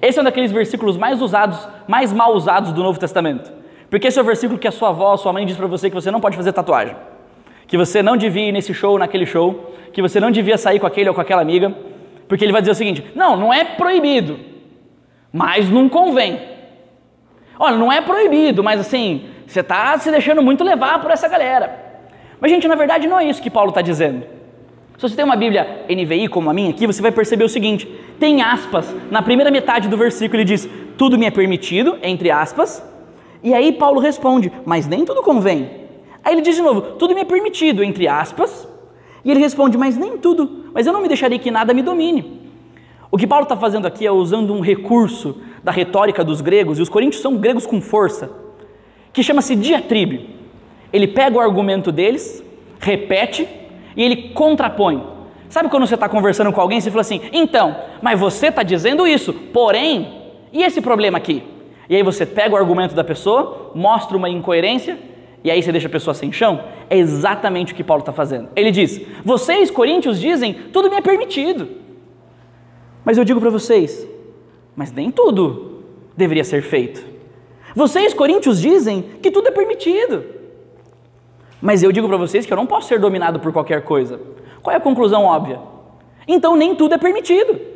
[0.00, 3.52] Esse é um daqueles versículos mais usados, mais mal usados do Novo Testamento.
[3.90, 5.90] Porque esse é o versículo que a sua avó, a sua mãe diz para você
[5.90, 6.96] que você não pode fazer tatuagem.
[7.66, 9.74] Que você não devia ir nesse show, naquele show.
[9.92, 11.74] Que você não devia sair com aquele ou com aquela amiga.
[12.28, 14.38] Porque ele vai dizer o seguinte: não, não é proibido,
[15.32, 16.40] mas não convém.
[17.58, 21.90] Olha, não é proibido, mas assim, você está se deixando muito levar por essa galera.
[22.40, 24.24] Mas, gente, na verdade não é isso que Paulo está dizendo.
[25.00, 27.88] Se você tem uma Bíblia NVI como a minha aqui, você vai perceber o seguinte:
[28.18, 32.84] tem aspas na primeira metade do versículo, ele diz: Tudo me é permitido, entre aspas.
[33.42, 35.70] E aí Paulo responde: Mas nem tudo convém.
[36.22, 38.68] Aí ele diz de novo: Tudo me é permitido, entre aspas.
[39.24, 42.38] E ele responde: Mas nem tudo, mas eu não me deixarei que nada me domine.
[43.10, 46.82] O que Paulo está fazendo aqui é usando um recurso da retórica dos gregos, e
[46.82, 48.30] os coríntios são gregos com força,
[49.14, 50.28] que chama-se diatribe.
[50.92, 52.44] Ele pega o argumento deles,
[52.78, 53.48] repete
[53.96, 55.02] e ele contrapõe.
[55.48, 58.62] Sabe quando você está conversando com alguém e você fala assim, então, mas você está
[58.62, 61.42] dizendo isso, porém, e esse problema aqui?
[61.88, 64.96] E aí você pega o argumento da pessoa, mostra uma incoerência
[65.42, 68.48] e aí você deixa a pessoa sem chão, é exatamente o que Paulo está fazendo.
[68.54, 71.68] Ele diz: Vocês, coríntios, dizem, tudo me é permitido.
[73.04, 74.06] Mas eu digo para vocês,
[74.76, 75.82] mas nem tudo
[76.16, 77.04] deveria ser feito.
[77.74, 80.24] Vocês, coríntios, dizem que tudo é permitido.
[81.60, 84.20] Mas eu digo para vocês que eu não posso ser dominado por qualquer coisa.
[84.62, 85.60] Qual é a conclusão óbvia?
[86.26, 87.70] Então nem tudo é permitido.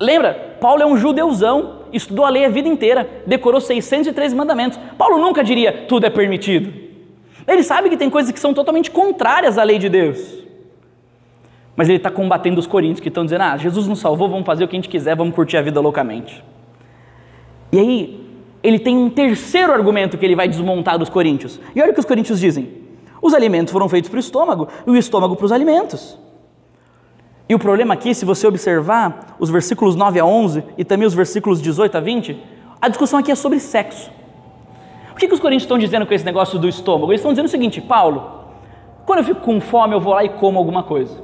[0.00, 4.80] Lembra, Paulo é um judeuzão, estudou a lei a vida inteira, decorou 613 mandamentos.
[4.96, 6.72] Paulo nunca diria tudo é permitido.
[7.46, 10.38] Ele sabe que tem coisas que são totalmente contrárias à lei de Deus.
[11.76, 14.64] Mas ele está combatendo os coríntios que estão dizendo: ah, Jesus nos salvou, vamos fazer
[14.64, 16.42] o que a gente quiser, vamos curtir a vida loucamente.
[17.70, 18.29] E aí,
[18.62, 21.60] ele tem um terceiro argumento que ele vai desmontar dos coríntios.
[21.74, 22.70] E olha o que os coríntios dizem:
[23.22, 26.18] os alimentos foram feitos para o estômago e o estômago para os alimentos.
[27.48, 31.14] E o problema aqui, se você observar os versículos 9 a 11 e também os
[31.14, 32.40] versículos 18 a 20,
[32.80, 34.10] a discussão aqui é sobre sexo.
[35.12, 37.10] O que, que os coríntios estão dizendo com esse negócio do estômago?
[37.10, 38.44] Eles estão dizendo o seguinte: Paulo,
[39.04, 41.20] quando eu fico com fome, eu vou lá e como alguma coisa.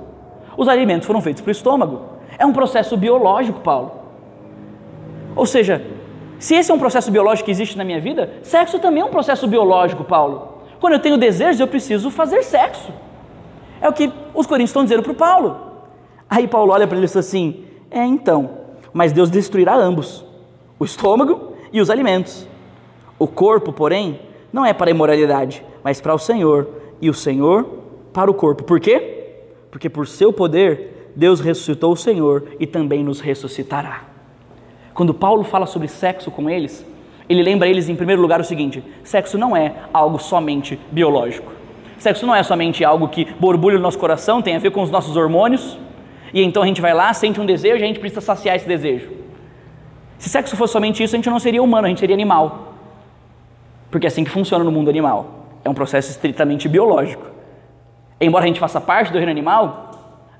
[0.57, 2.01] Os alimentos foram feitos para o estômago.
[2.39, 3.93] É um processo biológico, Paulo.
[5.35, 5.85] Ou seja,
[6.39, 9.11] se esse é um processo biológico que existe na minha vida, sexo também é um
[9.11, 10.63] processo biológico, Paulo.
[10.79, 12.93] Quando eu tenho desejos, eu preciso fazer sexo.
[13.81, 15.57] É o que os coríntios estão dizendo para o Paulo.
[16.29, 18.51] Aí Paulo olha para ele e diz assim: É então,
[18.93, 20.25] mas Deus destruirá ambos,
[20.79, 22.47] o estômago e os alimentos.
[23.19, 24.21] O corpo, porém,
[24.53, 26.69] não é para a imoralidade, mas para o Senhor,
[27.01, 27.67] e o Senhor
[28.13, 28.65] para o corpo.
[28.65, 29.35] Por quê?
[29.71, 34.16] Porque por seu poder Deus ressuscitou o Senhor e também nos ressuscitará.
[34.97, 36.85] Quando Paulo fala sobre sexo com eles,
[37.29, 41.53] ele lembra eles em primeiro lugar o seguinte: sexo não é algo somente biológico.
[41.99, 44.91] Sexo não é somente algo que borbulha no nosso coração, tem a ver com os
[44.91, 45.79] nossos hormônios,
[46.33, 48.67] e então a gente vai lá, sente um desejo e a gente precisa saciar esse
[48.67, 49.11] desejo.
[50.19, 52.73] Se sexo fosse somente isso, a gente não seria humano, a gente seria animal.
[53.91, 55.47] Porque é assim que funciona no mundo animal.
[55.63, 57.27] É um processo estritamente biológico.
[58.19, 59.91] Embora a gente faça parte do reino animal,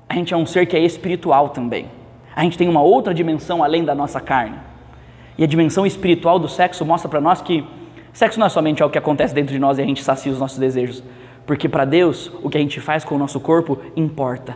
[0.09, 1.96] a gente é um ser que é espiritual também.
[2.37, 4.59] A gente tem uma outra dimensão além da nossa carne.
[5.39, 7.65] E a dimensão espiritual do sexo mostra para nós que
[8.13, 10.37] sexo não é somente algo que acontece dentro de nós e a gente sacia os
[10.37, 11.01] nossos desejos.
[11.47, 14.55] Porque para Deus, o que a gente faz com o nosso corpo importa.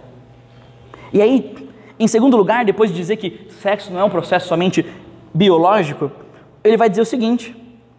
[1.11, 1.55] E aí,
[1.99, 4.85] em segundo lugar, depois de dizer que sexo não é um processo somente
[5.33, 6.11] biológico,
[6.63, 7.55] ele vai dizer o seguinte: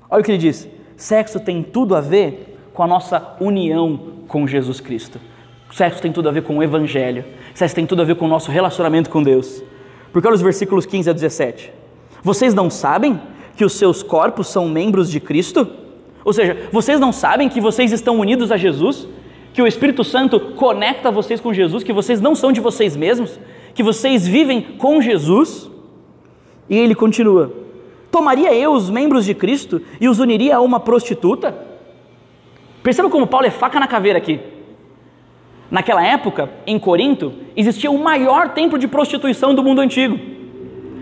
[0.08, 4.46] olha o que ele diz: sexo tem tudo a ver com a nossa união com
[4.46, 5.18] Jesus Cristo.
[5.72, 7.24] Sexo tem tudo a ver com o Evangelho.
[7.52, 9.60] Sexo tem tudo a ver com o nosso relacionamento com Deus.
[10.12, 11.72] Porque olha os versículos 15 a 17.
[12.22, 13.20] Vocês não sabem
[13.56, 15.66] que os seus corpos são membros de Cristo?
[16.24, 19.08] Ou seja, vocês não sabem que vocês estão unidos a Jesus?
[19.52, 23.38] que o Espírito Santo conecta vocês com Jesus, que vocês não são de vocês mesmos,
[23.74, 25.70] que vocês vivem com Jesus.
[26.68, 27.52] E ele continua:
[28.10, 31.54] Tomaria eu os membros de Cristo e os uniria a uma prostituta?
[32.82, 34.40] Perceba como Paulo é faca na caveira aqui.
[35.72, 40.18] Naquela época, em Corinto, existia o maior templo de prostituição do mundo antigo.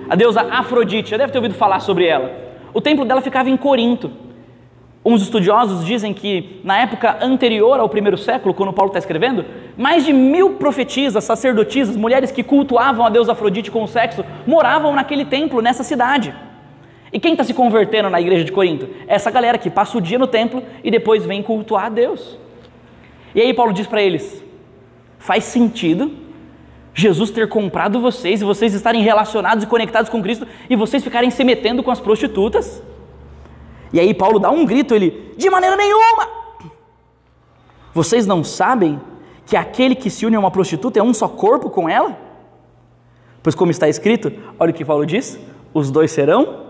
[0.09, 2.31] A deusa Afrodite, já deve ter ouvido falar sobre ela.
[2.73, 4.13] O templo dela ficava em Corinto.
[5.05, 9.45] Uns estudiosos dizem que na época anterior ao primeiro século, quando Paulo está escrevendo,
[9.77, 14.95] mais de mil profetisas, sacerdotisas, mulheres que cultuavam a deusa Afrodite com o sexo, moravam
[14.95, 16.33] naquele templo, nessa cidade.
[17.13, 18.89] E quem está se convertendo na igreja de Corinto?
[19.09, 22.39] Essa galera que passa o dia no templo e depois vem cultuar a Deus.
[23.35, 24.49] E aí Paulo diz para eles:
[25.21, 26.11] faz sentido
[26.93, 31.31] Jesus ter comprado vocês e vocês estarem relacionados e conectados com Cristo e vocês ficarem
[31.31, 32.83] se metendo com as prostitutas?
[33.93, 36.29] E aí Paulo dá um grito, ele, de maneira nenhuma!
[37.93, 39.01] Vocês não sabem
[39.47, 42.19] que aquele que se une a uma prostituta é um só corpo com ela?
[43.43, 45.39] Pois como está escrito, olha o que Paulo diz:
[45.75, 46.67] os dois serão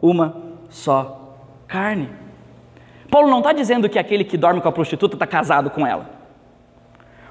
[0.00, 0.36] uma
[0.68, 1.36] só
[1.66, 2.10] carne.
[3.10, 6.13] Paulo não está dizendo que aquele que dorme com a prostituta está casado com ela.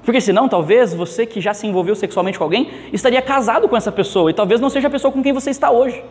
[0.04, 3.90] Porque senão, talvez você que já se envolveu sexualmente com alguém estaria casado com essa
[3.90, 6.02] pessoa e talvez não seja a pessoa com quem você está hoje.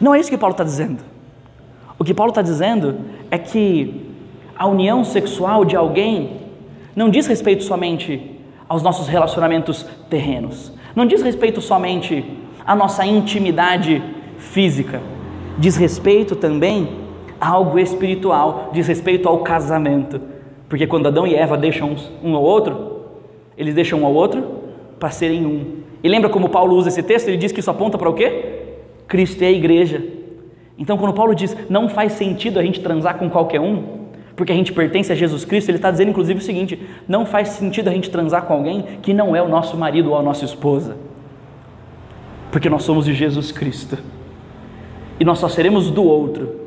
[0.00, 1.02] Não é isso que Paulo está dizendo.
[1.98, 2.96] O que Paulo está dizendo
[3.30, 4.08] é que
[4.56, 6.40] a união sexual de alguém
[6.94, 8.36] não diz respeito somente
[8.68, 12.24] aos nossos relacionamentos terrenos, não diz respeito somente
[12.66, 14.02] à nossa intimidade
[14.36, 15.00] física,
[15.56, 17.06] diz respeito também
[17.40, 20.20] a algo espiritual, diz respeito ao casamento.
[20.68, 23.02] Porque quando Adão e Eva deixam um ao outro,
[23.56, 24.44] eles deixam um ao outro
[24.98, 25.78] para serem um.
[26.02, 27.28] E lembra como Paulo usa esse texto?
[27.28, 28.58] Ele diz que isso aponta para o quê?
[29.06, 30.02] Cristo é a igreja.
[30.78, 33.98] Então, quando Paulo diz não faz sentido a gente transar com qualquer um,
[34.36, 37.48] porque a gente pertence a Jesus Cristo, ele está dizendo inclusive o seguinte: não faz
[37.48, 40.44] sentido a gente transar com alguém que não é o nosso marido ou a nossa
[40.44, 40.96] esposa,
[42.52, 43.98] porque nós somos de Jesus Cristo
[45.18, 46.60] e nós só seremos do outro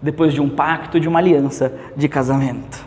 [0.00, 2.85] depois de um pacto, de uma aliança de casamento.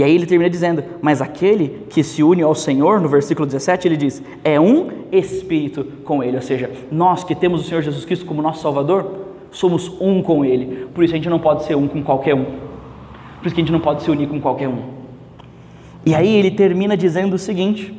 [0.00, 3.86] E aí ele termina dizendo: Mas aquele que se une ao Senhor, no versículo 17,
[3.86, 6.36] ele diz: É um espírito com ele.
[6.36, 10.42] Ou seja, nós que temos o Senhor Jesus Cristo como nosso Salvador, somos um com
[10.42, 10.86] ele.
[10.94, 12.44] Por isso a gente não pode ser um com qualquer um.
[12.44, 14.84] Por isso que a gente não pode se unir com qualquer um.
[16.06, 17.92] E aí ele termina dizendo o seguinte: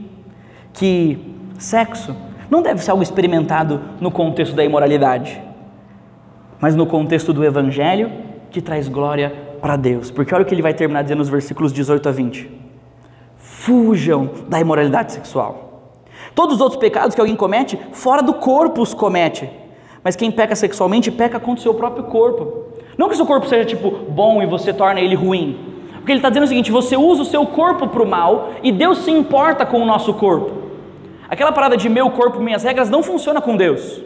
[0.73, 1.19] que
[1.59, 2.15] sexo
[2.49, 5.39] não deve ser algo experimentado no contexto da imoralidade,
[6.59, 8.11] mas no contexto do evangelho
[8.49, 10.09] que traz glória para Deus.
[10.09, 12.51] Porque olha o que ele vai terminar dizendo nos versículos 18 a 20.
[13.37, 15.69] Fujam da imoralidade sexual.
[16.33, 19.49] Todos os outros pecados que alguém comete, fora do corpo os comete.
[20.03, 22.65] Mas quem peca sexualmente, peca contra o seu próprio corpo.
[22.97, 25.71] Não que o seu corpo seja tipo bom e você torna ele ruim.
[25.95, 28.71] Porque ele está dizendo o seguinte: você usa o seu corpo para o mal e
[28.71, 30.51] Deus se importa com o nosso corpo.
[31.29, 34.01] Aquela parada de meu corpo, minhas regras não funciona com Deus.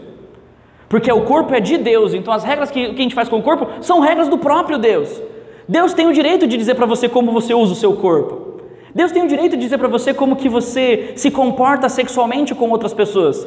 [0.87, 3.37] Porque o corpo é de Deus, então as regras que, que a gente faz com
[3.37, 5.21] o corpo são regras do próprio Deus.
[5.67, 8.61] Deus tem o direito de dizer para você como você usa o seu corpo.
[8.93, 12.69] Deus tem o direito de dizer para você como que você se comporta sexualmente com
[12.69, 13.45] outras pessoas.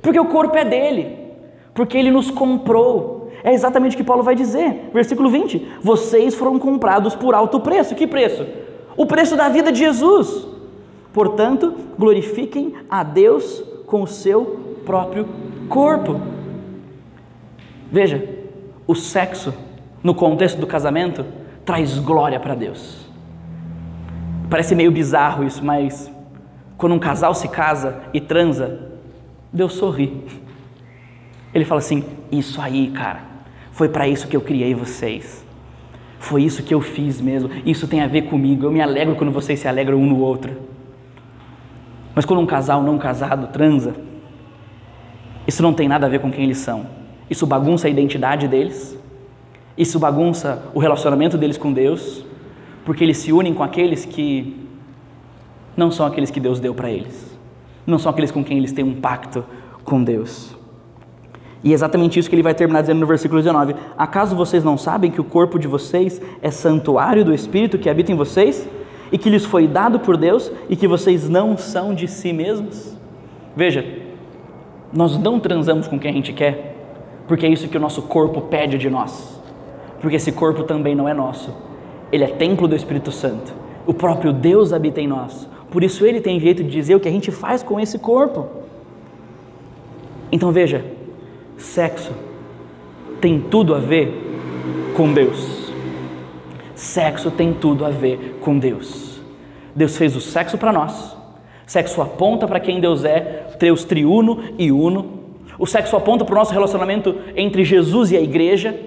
[0.00, 1.18] Porque o corpo é dele.
[1.74, 3.30] Porque ele nos comprou.
[3.44, 4.90] É exatamente o que Paulo vai dizer.
[4.94, 7.94] Versículo 20: Vocês foram comprados por alto preço.
[7.94, 8.46] Que preço?
[8.96, 10.46] O preço da vida de Jesus.
[11.12, 15.28] Portanto, glorifiquem a Deus com o seu próprio
[15.68, 16.20] corpo.
[17.90, 18.26] Veja,
[18.86, 19.52] o sexo
[20.02, 21.24] no contexto do casamento
[21.66, 23.04] traz glória para Deus.
[24.48, 26.10] Parece meio bizarro isso, mas
[26.78, 28.92] quando um casal se casa e transa,
[29.52, 30.24] Deus sorri.
[31.52, 33.20] Ele fala assim: Isso aí, cara,
[33.72, 35.44] foi para isso que eu criei vocês.
[36.18, 37.50] Foi isso que eu fiz mesmo.
[37.64, 38.64] Isso tem a ver comigo.
[38.64, 40.56] Eu me alegro quando vocês se alegram um no outro.
[42.14, 43.94] Mas quando um casal não casado transa,
[45.46, 46.86] isso não tem nada a ver com quem eles são.
[47.28, 48.98] Isso bagunça a identidade deles,
[49.76, 52.24] isso bagunça o relacionamento deles com Deus,
[52.84, 54.56] porque eles se unem com aqueles que
[55.76, 57.36] não são aqueles que Deus deu para eles,
[57.86, 59.44] não são aqueles com quem eles têm um pacto
[59.84, 60.56] com Deus.
[61.62, 64.78] E é exatamente isso que ele vai terminar dizendo no versículo 19: Acaso vocês não
[64.78, 68.66] sabem que o corpo de vocês é santuário do Espírito que habita em vocês
[69.12, 72.96] e que lhes foi dado por Deus e que vocês não são de si mesmos?
[73.54, 73.84] Veja,
[74.92, 76.76] nós não transamos com quem a gente quer,
[77.26, 79.35] porque é isso que o nosso corpo pede de nós
[80.00, 81.54] porque esse corpo também não é nosso.
[82.12, 83.52] Ele é templo do Espírito Santo.
[83.86, 85.48] O próprio Deus habita em nós.
[85.70, 88.46] Por isso ele tem jeito de dizer o que a gente faz com esse corpo.
[90.30, 90.84] Então veja,
[91.56, 92.12] sexo
[93.20, 95.72] tem tudo a ver com Deus.
[96.74, 99.20] Sexo tem tudo a ver com Deus.
[99.74, 101.16] Deus fez o sexo para nós.
[101.66, 105.20] Sexo aponta para quem Deus é, Deus triuno e uno.
[105.58, 108.78] O sexo aponta para o nosso relacionamento entre Jesus e a igreja.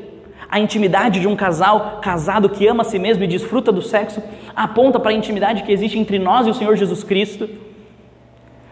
[0.49, 4.21] A intimidade de um casal casado que ama a si mesmo e desfruta do sexo
[4.55, 7.47] aponta para a intimidade que existe entre nós e o Senhor Jesus Cristo.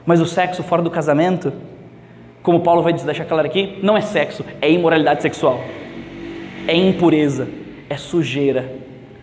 [0.04, 1.54] Mas o sexo fora do casamento,
[2.42, 5.60] como Paulo vai deixar claro aqui, não é sexo, é imoralidade sexual,
[6.68, 7.48] é impureza,
[7.90, 8.74] é sujeira,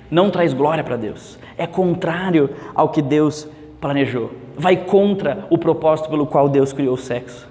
[0.08, 3.48] não traz glória para Deus, é contrário ao que Deus
[3.80, 7.48] planejou, vai contra o propósito pelo qual Deus criou o sexo.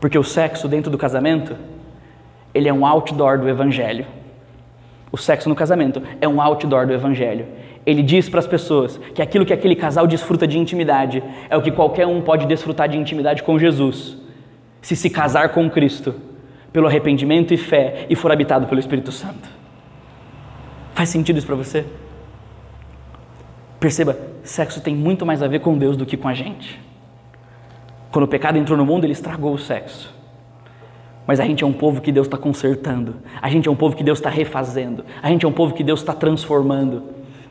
[0.00, 1.56] Porque o sexo dentro do casamento
[2.56, 4.06] ele é um outdoor do evangelho.
[5.12, 7.46] O sexo no casamento é um outdoor do evangelho.
[7.84, 11.60] Ele diz para as pessoas que aquilo que aquele casal desfruta de intimidade é o
[11.60, 14.16] que qualquer um pode desfrutar de intimidade com Jesus,
[14.80, 16.14] se se casar com Cristo,
[16.72, 19.48] pelo arrependimento e fé e for habitado pelo Espírito Santo.
[20.94, 21.84] Faz sentido isso para você?
[23.78, 26.80] Perceba, sexo tem muito mais a ver com Deus do que com a gente.
[28.10, 30.15] Quando o pecado entrou no mundo, ele estragou o sexo.
[31.26, 33.96] Mas a gente é um povo que Deus está consertando, a gente é um povo
[33.96, 37.02] que Deus está refazendo, a gente é um povo que Deus está transformando.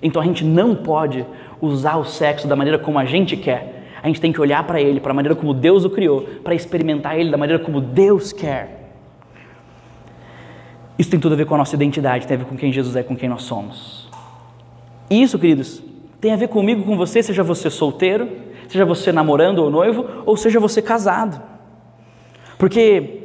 [0.02, 1.26] Então a gente não pode
[1.62, 3.84] usar o sexo da maneira como a gente quer.
[4.02, 6.54] A gente tem que olhar para ele, para a maneira como Deus o criou, para
[6.54, 8.94] experimentar ele da maneira como Deus quer.
[10.98, 12.96] Isso tem tudo a ver com a nossa identidade, tem a ver com quem Jesus
[12.96, 14.08] é, com quem nós somos.
[15.10, 15.82] E isso, queridos,
[16.22, 18.30] tem a ver comigo, com você, seja você solteiro,
[18.68, 21.42] seja você namorando ou noivo, ou seja você casado.
[22.58, 23.25] Porque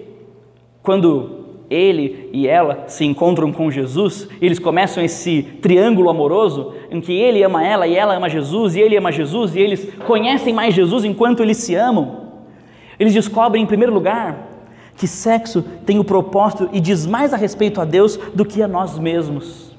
[0.82, 7.12] quando ele e ela se encontram com Jesus, eles começam esse triângulo amoroso em que
[7.12, 10.74] ele ama ela e ela ama Jesus, e ele ama Jesus, e eles conhecem mais
[10.74, 12.28] Jesus enquanto eles se amam.
[12.98, 14.48] Eles descobrem, em primeiro lugar,
[14.96, 18.68] que sexo tem o propósito e diz mais a respeito a Deus do que a
[18.68, 19.70] nós mesmos.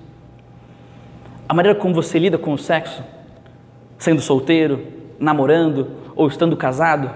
[1.47, 3.03] A maneira como você lida com o sexo,
[3.97, 4.87] sendo solteiro,
[5.19, 7.11] namorando ou estando casado,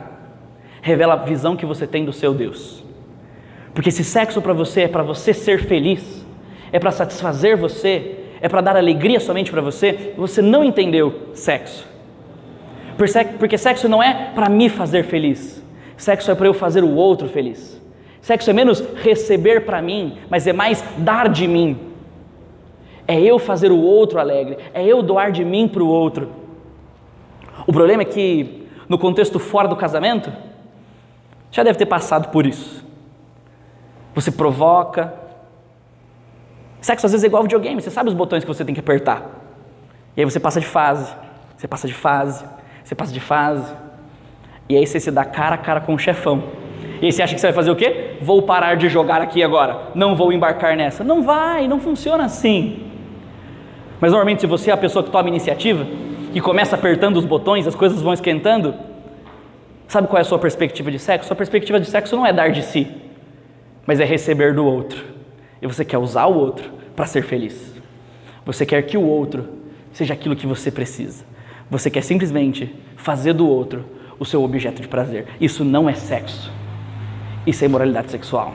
[0.81, 2.84] revela a visão que você tem do seu Deus.
[3.75, 6.25] Porque se sexo para você é para você ser feliz,
[6.71, 11.85] é para satisfazer você, é para dar alegria somente para você, você não entendeu sexo.
[13.37, 15.61] Porque sexo não é para me fazer feliz,
[15.97, 17.75] sexo é para eu fazer o outro feliz.
[18.21, 21.77] Sexo é menos receber para mim, mas é mais dar de mim.
[23.05, 26.29] É eu fazer o outro alegre, é eu doar de mim para o outro.
[27.67, 30.31] O problema é que, no contexto fora do casamento,
[31.51, 32.84] já deve ter passado por isso.
[34.15, 35.13] Você provoca.
[36.81, 39.23] Sexo às vezes é igual videogame, você sabe os botões que você tem que apertar.
[40.15, 41.13] E aí você passa de fase,
[41.57, 42.45] você passa de fase,
[42.83, 43.73] você passa de fase.
[44.69, 46.43] E aí você se dá cara a cara com o chefão.
[47.01, 48.17] E aí você acha que você vai fazer o quê?
[48.21, 51.03] Vou parar de jogar aqui agora, não vou embarcar nessa.
[51.03, 52.91] Não vai, não funciona assim.
[53.99, 55.85] Mas normalmente, se você é a pessoa que toma iniciativa,
[56.31, 58.73] que começa apertando os botões, as coisas vão esquentando,
[59.87, 61.27] sabe qual é a sua perspectiva de sexo?
[61.27, 62.87] Sua perspectiva de sexo não é dar de si,
[63.85, 65.03] mas é receber do outro.
[65.61, 67.73] E você quer usar o outro para ser feliz.
[68.45, 69.47] Você quer que o outro
[69.91, 71.25] seja aquilo que você precisa.
[71.69, 73.85] Você quer simplesmente fazer do outro
[74.19, 75.27] o seu objeto de prazer.
[75.39, 76.51] Isso não é sexo.
[77.45, 78.53] Isso é imoralidade sexual.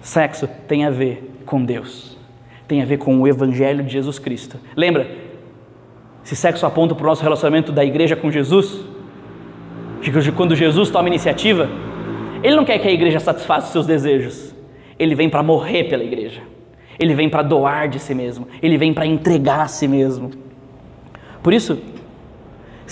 [0.00, 2.16] Sexo tem a ver com Deus,
[2.66, 4.58] tem a ver com o Evangelho de Jesus Cristo.
[4.76, 5.08] Lembra?
[6.24, 8.80] Se sexo aponta para o nosso relacionamento da igreja com Jesus,
[10.36, 11.68] quando Jesus toma iniciativa,
[12.42, 14.54] ele não quer que a igreja satisfaça os seus desejos,
[14.98, 16.40] ele vem para morrer pela igreja,
[16.98, 20.30] ele vem para doar de si mesmo, ele vem para entregar a si mesmo.
[21.42, 21.78] Por isso,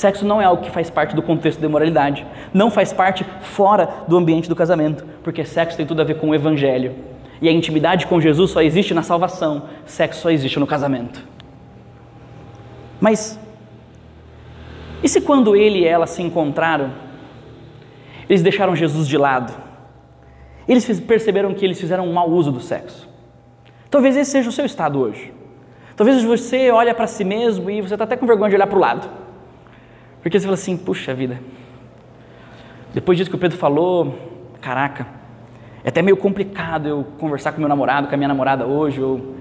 [0.01, 2.25] Sexo não é algo que faz parte do contexto da moralidade,
[2.55, 6.31] não faz parte fora do ambiente do casamento, porque sexo tem tudo a ver com
[6.31, 6.95] o evangelho.
[7.43, 11.23] E a intimidade com Jesus só existe na salvação, sexo só existe no casamento.
[12.99, 13.39] Mas
[15.03, 16.93] e se quando ele e ela se encontraram,
[18.31, 19.53] eles deixaram Jesus de lado?
[20.69, 23.09] Eles perceberam que eles fizeram um mau uso do sexo.
[23.91, 25.35] Talvez esse seja o seu estado hoje.
[25.97, 28.77] Talvez você olha para si mesmo e você está até com vergonha de olhar para
[28.77, 29.11] o lado.
[30.23, 31.41] Porque você fala assim, puxa vida,
[32.95, 34.17] depois disso que o Pedro falou,
[34.61, 35.09] caraca,
[35.83, 39.35] é até meio complicado eu conversar com meu namorado, com a minha namorada hoje, ou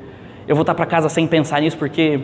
[0.47, 2.21] eu voltar para casa sem pensar nisso, porque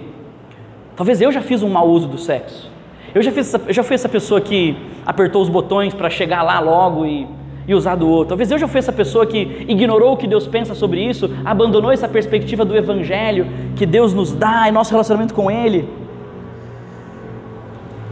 [0.95, 2.73] talvez eu já fiz um mau uso do sexo.
[3.15, 6.43] Eu já, fiz essa, eu já fui essa pessoa que apertou os botões para chegar
[6.43, 7.25] lá logo e,
[7.65, 8.27] e usar do outro.
[8.27, 11.93] Talvez eu já fui essa pessoa que ignorou o que Deus pensa sobre isso, abandonou
[11.93, 15.87] essa perspectiva do Evangelho que Deus nos dá e nosso relacionamento com Ele.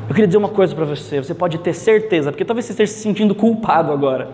[0.08, 2.94] Eu queria dizer uma coisa para você: você pode ter certeza, porque talvez você esteja
[2.94, 4.30] se sentindo culpado agora.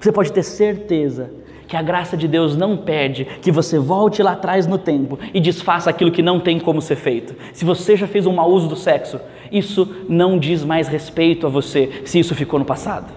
[0.00, 1.30] Você pode ter certeza
[1.66, 5.40] que a graça de Deus não pede que você volte lá atrás no tempo e
[5.40, 7.34] desfaça aquilo que não tem como ser feito.
[7.52, 9.18] Se você já fez um mau uso do sexo,
[9.52, 13.12] isso não diz mais respeito a você se isso ficou no passado.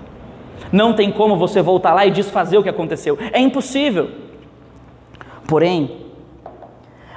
[0.71, 3.17] Não tem como você voltar lá e desfazer o que aconteceu.
[3.31, 4.09] É impossível.
[5.47, 6.05] Porém,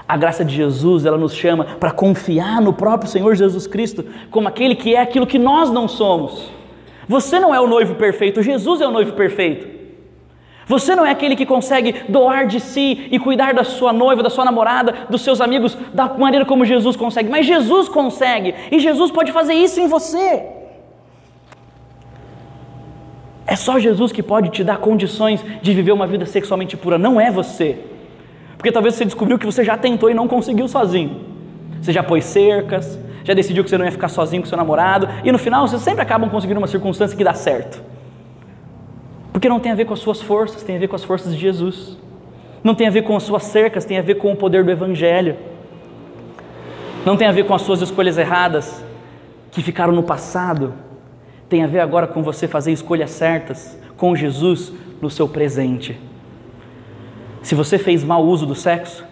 [0.07, 4.49] a graça de Jesus, ela nos chama para confiar no próprio Senhor Jesus Cristo como
[4.49, 6.51] aquele que é aquilo que nós não somos.
[7.07, 9.78] Você não é o noivo perfeito, Jesus é o noivo perfeito.
[10.69, 14.29] Você não é aquele que consegue doar de si e cuidar da sua noiva, da
[14.29, 19.11] sua namorada, dos seus amigos da maneira como Jesus consegue, mas Jesus consegue e Jesus
[19.11, 20.45] pode fazer isso em você.
[23.47, 27.19] É só Jesus que pode te dar condições de viver uma vida sexualmente pura, não
[27.19, 27.79] é você.
[28.59, 31.25] Porque talvez você descobriu que você já tentou e não conseguiu sozinho.
[31.81, 35.09] Você já pôs cercas, já decidiu que você não ia ficar sozinho com seu namorado,
[35.25, 37.83] e no final vocês sempre acabam conseguindo uma circunstância que dá certo.
[39.33, 41.33] Porque não tem a ver com as suas forças, tem a ver com as forças
[41.33, 41.97] de Jesus.
[42.63, 44.71] Não tem a ver com as suas cercas, tem a ver com o poder do
[44.71, 45.37] Evangelho.
[47.05, 48.83] Não tem a ver com as suas escolhas erradas
[49.51, 50.75] que ficaram no passado.
[51.49, 55.99] Tem a ver agora com você fazer escolhas certas com Jesus no seu presente.
[57.43, 59.05] Se você fez mau uso do sexo,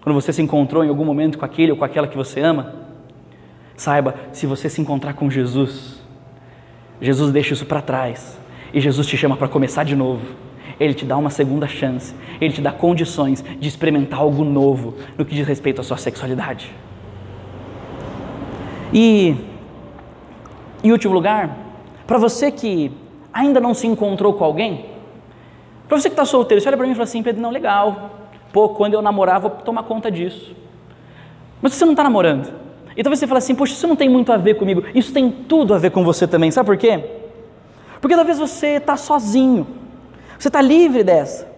[0.00, 2.74] quando você se encontrou em algum momento com aquele ou com aquela que você ama,
[3.76, 6.00] saiba, se você se encontrar com Jesus,
[7.00, 8.38] Jesus deixa isso para trás
[8.72, 10.24] e Jesus te chama para começar de novo.
[10.78, 15.24] Ele te dá uma segunda chance, ele te dá condições de experimentar algo novo no
[15.24, 16.72] que diz respeito à sua sexualidade.
[18.92, 19.34] E,
[20.82, 21.56] em último lugar,
[22.06, 22.92] para você que
[23.32, 24.86] ainda não se encontrou com alguém,
[25.88, 28.10] para você que está solteiro, você olha para mim e fala assim, Pedro, não, legal.
[28.52, 30.54] Pô, quando eu namorar, vou tomar conta disso.
[31.60, 32.52] Mas você não está namorando.
[32.96, 34.82] E talvez você fale assim, poxa, isso não tem muito a ver comigo.
[34.94, 36.50] Isso tem tudo a ver com você também.
[36.50, 37.17] Sabe por quê?
[38.00, 39.66] Porque talvez você está sozinho.
[40.38, 41.48] Você está livre dessa.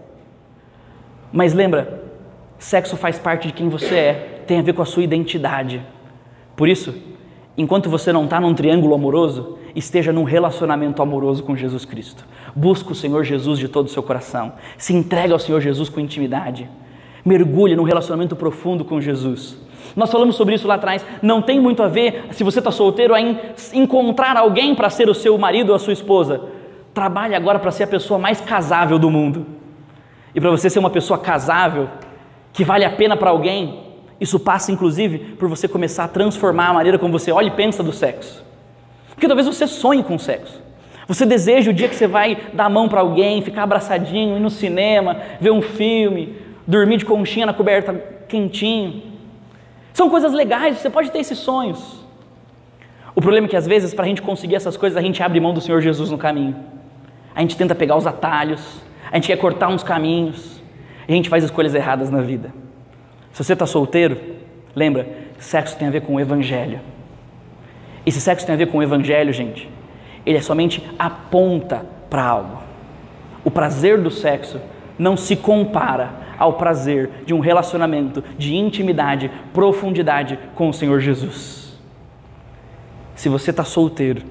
[1.32, 2.02] Mas lembra,
[2.58, 4.42] sexo faz parte de quem você é.
[4.46, 5.82] Tem a ver com a sua identidade.
[6.56, 6.94] Por isso,
[7.56, 12.26] enquanto você não está num triângulo amoroso, esteja num relacionamento amoroso com Jesus Cristo.
[12.54, 14.54] Busca o Senhor Jesus de todo o seu coração.
[14.76, 16.68] Se entrega ao Senhor Jesus com intimidade.
[17.24, 19.56] Mergulhe num relacionamento profundo com Jesus.
[19.96, 21.04] Nós falamos sobre isso lá atrás.
[21.22, 23.38] Não tem muito a ver, se você está solteiro, em
[23.72, 26.42] encontrar alguém para ser o seu marido ou a sua esposa.
[26.94, 29.46] Trabalhe agora para ser a pessoa mais casável do mundo.
[30.34, 31.88] E para você ser uma pessoa casável,
[32.52, 33.80] que vale a pena para alguém,
[34.20, 37.82] isso passa inclusive por você começar a transformar a maneira como você olha e pensa
[37.82, 38.44] do sexo.
[39.10, 40.60] Porque talvez você sonhe com sexo.
[41.08, 44.40] Você deseja o dia que você vai dar a mão para alguém, ficar abraçadinho, ir
[44.40, 46.36] no cinema, ver um filme,
[46.66, 47.92] dormir de conchinha na coberta
[48.28, 49.09] quentinho.
[49.92, 52.04] São coisas legais, você pode ter esses sonhos.
[53.14, 55.40] O problema é que às vezes, para a gente conseguir essas coisas, a gente abre
[55.40, 56.56] mão do Senhor Jesus no caminho.
[57.34, 58.80] A gente tenta pegar os atalhos,
[59.10, 60.60] a gente quer cortar uns caminhos,
[61.08, 62.52] a gente faz escolhas erradas na vida.
[63.32, 64.16] Se você está solteiro,
[64.74, 66.80] lembra, sexo tem a ver com o Evangelho.
[68.06, 69.68] E se sexo tem a ver com o Evangelho, gente,
[70.24, 72.62] ele é somente a ponta para algo.
[73.44, 74.60] O prazer do sexo
[74.98, 81.78] não se compara ao prazer de um relacionamento de intimidade, profundidade com o Senhor Jesus.
[83.14, 84.22] Se você está solteiro,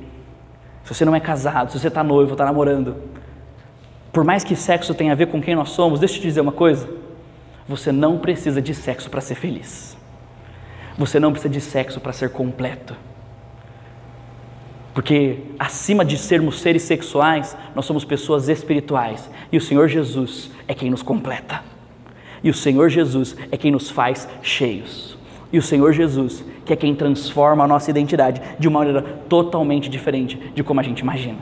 [0.83, 2.95] se você não é casado, se você está noivo, está namorando,
[4.11, 6.41] por mais que sexo tenha a ver com quem nós somos, deixa eu te dizer
[6.41, 6.89] uma coisa:
[7.67, 9.95] você não precisa de sexo para ser feliz.
[10.97, 12.95] Você não precisa de sexo para ser completo.
[14.95, 19.29] Porque acima de sermos seres sexuais, nós somos pessoas espirituais.
[19.51, 21.68] E o Senhor Jesus é quem nos completa.
[22.43, 25.17] E o Senhor Jesus é quem nos faz cheios.
[25.51, 29.89] E o Senhor Jesus, que é quem transforma a nossa identidade de uma maneira totalmente
[29.89, 31.37] diferente de como a gente imagina.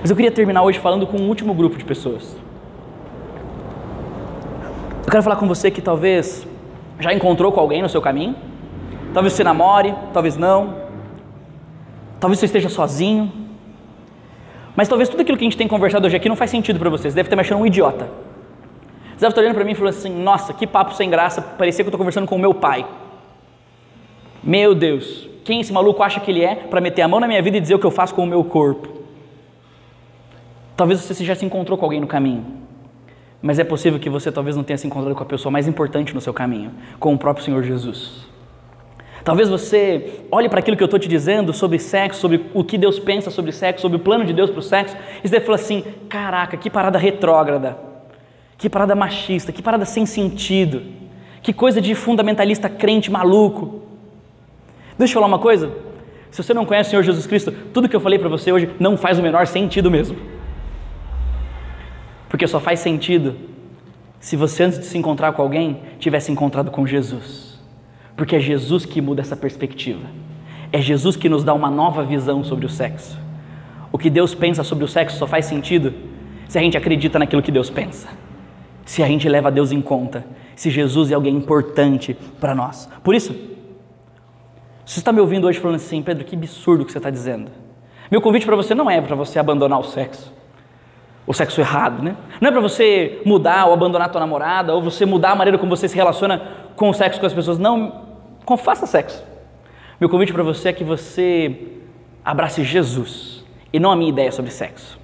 [0.00, 2.36] Mas eu queria terminar hoje falando com um último grupo de pessoas.
[5.04, 6.46] Eu quero falar com você que talvez
[6.98, 8.34] já encontrou com alguém no seu caminho,
[9.12, 10.76] talvez você namore, talvez não,
[12.18, 13.30] talvez você esteja sozinho,
[14.74, 16.88] mas talvez tudo aquilo que a gente tem conversado hoje aqui não faz sentido para
[16.88, 18.08] você, você deve estar me achando um idiota.
[19.28, 21.98] Estar olhando para mim falando assim: nossa, que papo sem graça, parecia que eu estou
[21.98, 22.86] conversando com o meu pai.
[24.42, 27.40] Meu Deus, quem esse maluco acha que ele é para meter a mão na minha
[27.40, 28.88] vida e dizer o que eu faço com o meu corpo?
[30.76, 32.44] Talvez você já se encontrou com alguém no caminho,
[33.40, 36.14] mas é possível que você talvez não tenha se encontrado com a pessoa mais importante
[36.14, 38.26] no seu caminho, com o próprio Senhor Jesus.
[39.22, 42.76] Talvez você olhe para aquilo que eu estou te dizendo sobre sexo, sobre o que
[42.76, 45.54] Deus pensa sobre sexo, sobre o plano de Deus para o sexo, e você fala
[45.54, 47.91] assim: caraca, que parada retrógrada,
[48.62, 50.82] que parada machista, que parada sem sentido,
[51.42, 53.82] que coisa de fundamentalista crente maluco.
[54.96, 55.72] Deixa eu falar uma coisa:
[56.30, 58.70] se você não conhece o Senhor Jesus Cristo, tudo que eu falei para você hoje
[58.78, 60.16] não faz o menor sentido mesmo.
[62.28, 63.34] Porque só faz sentido
[64.20, 67.60] se você, antes de se encontrar com alguém, tivesse encontrado com Jesus.
[68.16, 70.06] Porque é Jesus que muda essa perspectiva.
[70.70, 73.18] É Jesus que nos dá uma nova visão sobre o sexo.
[73.90, 75.92] O que Deus pensa sobre o sexo só faz sentido
[76.46, 78.22] se a gente acredita naquilo que Deus pensa.
[78.84, 80.24] Se a gente leva Deus em conta.
[80.54, 82.88] Se Jesus é alguém importante para nós.
[83.02, 83.34] Por isso,
[84.84, 87.50] você está me ouvindo hoje falando assim, Pedro, que absurdo que você está dizendo.
[88.10, 90.32] Meu convite para você não é para você abandonar o sexo
[91.26, 92.16] o sexo errado, né?
[92.40, 95.58] Não é para você mudar ou abandonar a tua namorada, ou você mudar a maneira
[95.58, 96.42] como você se relaciona
[96.74, 97.58] com o sexo com as pessoas.
[97.58, 98.02] Não,
[98.58, 99.24] faça sexo.
[100.00, 101.68] Meu convite para você é que você
[102.24, 104.98] abrace Jesus e não a minha ideia sobre sexo.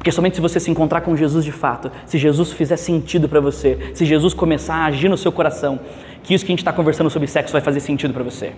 [0.00, 3.38] Porque somente se você se encontrar com Jesus de fato, se Jesus fizer sentido para
[3.38, 5.78] você, se Jesus começar a agir no seu coração,
[6.22, 8.54] que isso que a gente está conversando sobre sexo vai fazer sentido para você.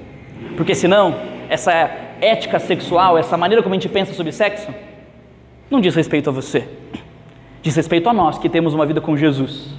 [0.56, 1.16] Porque senão,
[1.48, 1.72] essa
[2.20, 4.72] ética sexual, essa maneira como a gente pensa sobre sexo,
[5.68, 6.68] não diz respeito a você,
[7.60, 9.70] diz respeito a nós que temos uma vida com Jesus.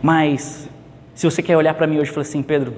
[0.00, 0.70] Mas,
[1.12, 2.74] se você quer olhar para mim hoje e falar assim, Pedro,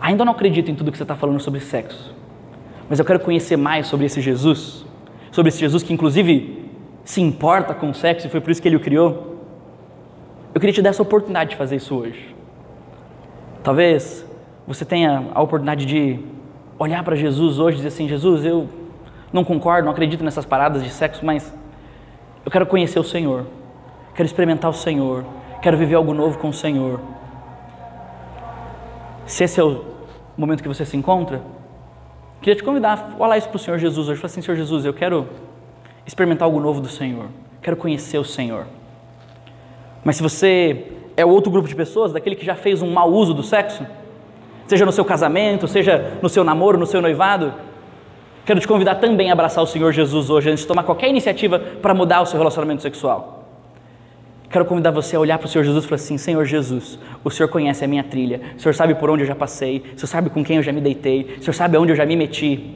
[0.00, 2.14] ainda não acredito em tudo que você está falando sobre sexo,
[2.88, 4.86] mas eu quero conhecer mais sobre esse Jesus,
[5.36, 6.66] sobre esse Jesus que, inclusive,
[7.04, 9.36] se importa com o sexo e foi por isso que ele o criou.
[10.54, 12.34] Eu queria te dar essa oportunidade de fazer isso hoje.
[13.62, 14.24] Talvez
[14.66, 16.18] você tenha a oportunidade de
[16.78, 18.66] olhar para Jesus hoje e dizer assim: Jesus, eu
[19.30, 21.52] não concordo, não acredito nessas paradas de sexo, mas
[22.42, 23.44] eu quero conhecer o Senhor,
[24.14, 25.22] quero experimentar o Senhor,
[25.60, 26.98] quero viver algo novo com o Senhor.
[29.26, 29.84] Se esse é o
[30.34, 31.42] momento que você se encontra,
[32.40, 34.20] queria te convidar a falar isso para o Senhor Jesus hoje.
[34.20, 35.28] Fala assim, Senhor Jesus, eu quero
[36.06, 37.26] experimentar algo novo do Senhor,
[37.60, 38.66] quero conhecer o Senhor.
[40.04, 43.34] Mas se você é outro grupo de pessoas, daquele que já fez um mau uso
[43.34, 43.84] do sexo,
[44.66, 47.52] seja no seu casamento, seja no seu namoro, no seu noivado,
[48.46, 51.58] Quero te convidar também a abraçar o Senhor Jesus hoje, antes de tomar qualquer iniciativa
[51.58, 53.45] para mudar o seu relacionamento sexual.
[54.56, 57.30] Quero convidar você a olhar para o Senhor Jesus e falar assim: Senhor Jesus, o
[57.30, 60.06] Senhor conhece a minha trilha, o Senhor sabe por onde eu já passei, o Senhor
[60.06, 62.74] sabe com quem eu já me deitei, o Senhor sabe aonde eu já me meti.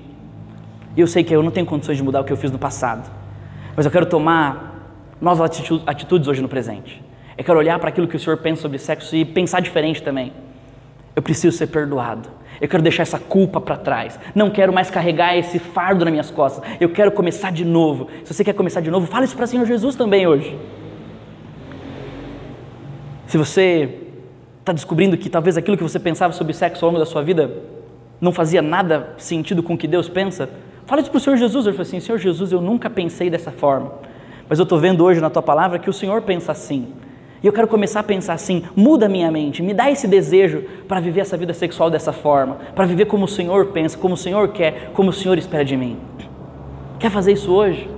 [0.94, 2.58] E eu sei que eu não tenho condições de mudar o que eu fiz no
[2.58, 3.10] passado,
[3.74, 7.02] mas eu quero tomar novas atitudes hoje no presente.
[7.38, 10.34] Eu quero olhar para aquilo que o Senhor pensa sobre sexo e pensar diferente também.
[11.16, 12.28] Eu preciso ser perdoado.
[12.60, 14.20] Eu quero deixar essa culpa para trás.
[14.34, 16.62] Não quero mais carregar esse fardo nas minhas costas.
[16.78, 18.10] Eu quero começar de novo.
[18.22, 20.58] Se você quer começar de novo, fale isso para o Senhor Jesus também hoje.
[23.30, 23.88] Se você
[24.58, 27.48] está descobrindo que talvez aquilo que você pensava sobre sexo ao longo da sua vida
[28.20, 30.50] não fazia nada sentido com o que Deus pensa,
[30.84, 31.64] fale isso para o Senhor Jesus.
[31.64, 33.92] Ele fala assim: Senhor Jesus, eu nunca pensei dessa forma.
[34.48, 36.88] Mas eu estou vendo hoje na tua palavra que o Senhor pensa assim.
[37.40, 40.64] E eu quero começar a pensar assim: muda a minha mente, me dá esse desejo
[40.88, 44.16] para viver essa vida sexual dessa forma, para viver como o Senhor pensa, como o
[44.16, 45.98] Senhor quer, como o Senhor espera de mim.
[46.98, 47.88] Quer fazer isso hoje?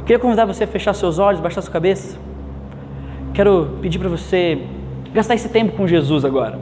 [0.00, 2.18] Queria convidar você a fechar seus olhos, baixar sua cabeça.
[3.34, 4.60] Quero pedir para você
[5.12, 6.60] gastar esse tempo com Jesus agora.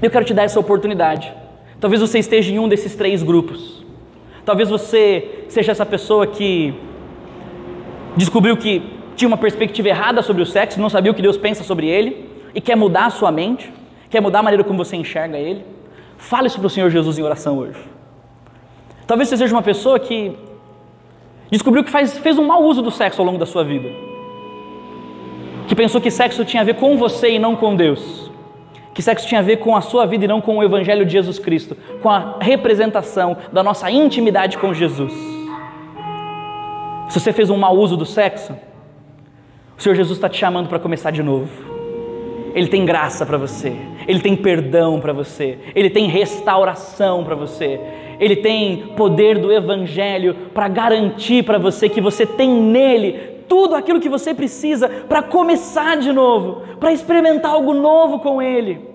[0.00, 1.32] Eu quero te dar essa oportunidade.
[1.80, 3.84] Talvez você esteja em um desses três grupos.
[4.44, 6.72] Talvez você seja essa pessoa que
[8.16, 8.80] descobriu que
[9.16, 12.30] tinha uma perspectiva errada sobre o sexo, não sabia o que Deus pensa sobre ele
[12.54, 13.72] e quer mudar a sua mente,
[14.08, 15.64] quer mudar a maneira como você enxerga ele,
[16.16, 17.80] fale para o Senhor Jesus em oração hoje.
[19.04, 20.36] Talvez você seja uma pessoa que
[21.50, 23.88] descobriu que faz, fez um mau uso do sexo ao longo da sua vida,
[25.70, 28.28] que pensou que sexo tinha a ver com você e não com Deus,
[28.92, 31.12] que sexo tinha a ver com a sua vida e não com o Evangelho de
[31.12, 35.12] Jesus Cristo, com a representação da nossa intimidade com Jesus.
[37.08, 38.52] Se você fez um mau uso do sexo,
[39.78, 41.48] o Senhor Jesus está te chamando para começar de novo.
[42.52, 43.72] Ele tem graça para você,
[44.08, 47.78] Ele tem perdão para você, Ele tem restauração para você,
[48.18, 53.98] Ele tem poder do Evangelho para garantir para você que você tem nele tudo aquilo
[53.98, 58.88] que você precisa para começar de novo, para experimentar algo novo com Ele.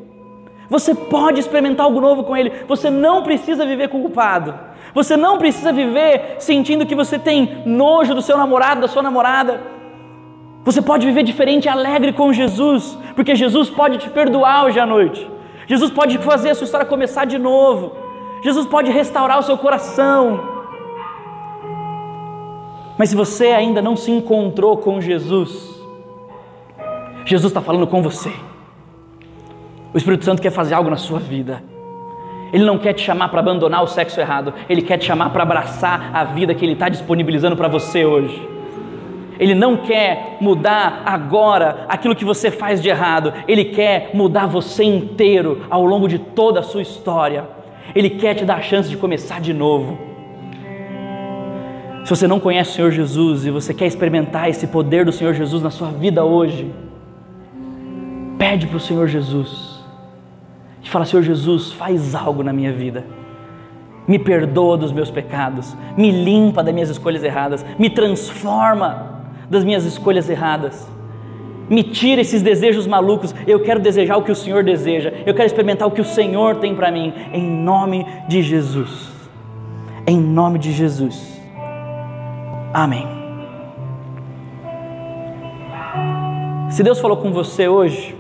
[0.70, 4.58] Você pode experimentar algo novo com Ele, você não precisa viver culpado.
[4.94, 9.62] Você não precisa viver sentindo que você tem nojo do seu namorado, da sua namorada.
[10.64, 14.86] Você pode viver diferente e alegre com Jesus, porque Jesus pode te perdoar hoje à
[14.86, 15.30] noite.
[15.68, 17.92] Jesus pode fazer a sua história começar de novo.
[18.42, 20.55] Jesus pode restaurar o seu coração.
[22.98, 25.76] Mas se você ainda não se encontrou com Jesus,
[27.26, 28.32] Jesus está falando com você.
[29.94, 31.64] O Espírito Santo quer fazer algo na sua vida.
[32.54, 35.44] Ele não quer te chamar para abandonar o sexo errado, ele quer te chamar para
[35.44, 38.48] abraçar a vida que ele está disponibilizando para você hoje.
[39.38, 44.84] Ele não quer mudar agora aquilo que você faz de errado, ele quer mudar você
[44.84, 47.46] inteiro ao longo de toda a sua história.
[47.94, 50.15] Ele quer te dar a chance de começar de novo.
[52.06, 55.34] Se você não conhece o Senhor Jesus e você quer experimentar esse poder do Senhor
[55.34, 56.72] Jesus na sua vida hoje,
[58.38, 59.84] pede para o Senhor Jesus
[60.84, 63.04] e fala: Senhor Jesus, faz algo na minha vida.
[64.08, 69.84] Me perdoa dos meus pecados, me limpa das minhas escolhas erradas, me transforma das minhas
[69.84, 70.88] escolhas erradas.
[71.68, 73.34] Me tira esses desejos malucos.
[73.48, 75.12] Eu quero desejar o que o Senhor deseja.
[75.26, 77.12] Eu quero experimentar o que o Senhor tem para mim.
[77.34, 79.10] Em nome de Jesus.
[80.06, 81.35] Em nome de Jesus.
[82.76, 83.08] Amém.
[86.70, 88.14] Se Deus falou com você hoje,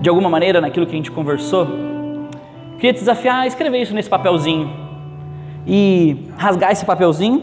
[0.00, 1.66] de alguma maneira, naquilo que a gente conversou,
[2.76, 4.70] queria te desafiar a escrever isso nesse papelzinho
[5.66, 7.42] e rasgar esse papelzinho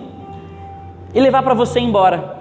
[1.14, 2.38] e levar para você embora.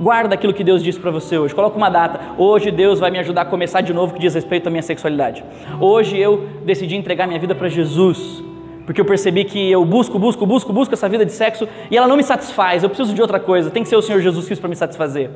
[0.00, 1.54] Guarda aquilo que Deus disse para você hoje.
[1.54, 2.18] Coloca uma data.
[2.38, 5.44] Hoje Deus vai me ajudar a começar de novo que diz respeito à minha sexualidade.
[5.78, 8.42] Hoje eu decidi entregar minha vida para Jesus,
[8.86, 12.06] porque eu percebi que eu busco, busco, busco, busco essa vida de sexo e ela
[12.06, 12.82] não me satisfaz.
[12.82, 13.70] Eu preciso de outra coisa.
[13.70, 15.30] Tem que ser o Senhor Jesus Cristo para me satisfazer.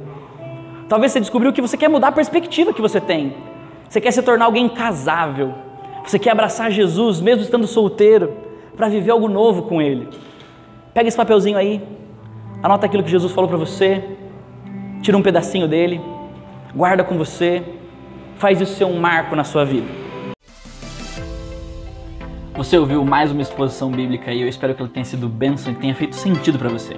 [0.88, 3.34] Talvez você descobriu que você quer mudar a perspectiva que você tem.
[3.88, 5.54] Você quer se tornar alguém casável.
[6.04, 8.32] Você quer abraçar Jesus mesmo estando solteiro
[8.76, 10.08] para viver algo novo com ele.
[10.92, 11.82] Pega esse papelzinho aí,
[12.60, 14.02] Anota aquilo que Jesus falou para você,
[15.00, 16.00] tira um pedacinho dele,
[16.74, 17.62] guarda com você,
[18.36, 19.86] faz isso ser um marco na sua vida.
[22.58, 25.76] Você ouviu mais uma exposição bíblica e eu espero que ela tenha sido bênção e
[25.76, 26.96] tenha feito sentido para você.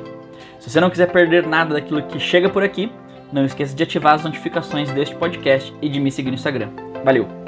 [0.59, 2.91] Se você não quiser perder nada daquilo que chega por aqui,
[3.31, 6.71] não esqueça de ativar as notificações deste podcast e de me seguir no Instagram.
[7.05, 7.40] Valeu!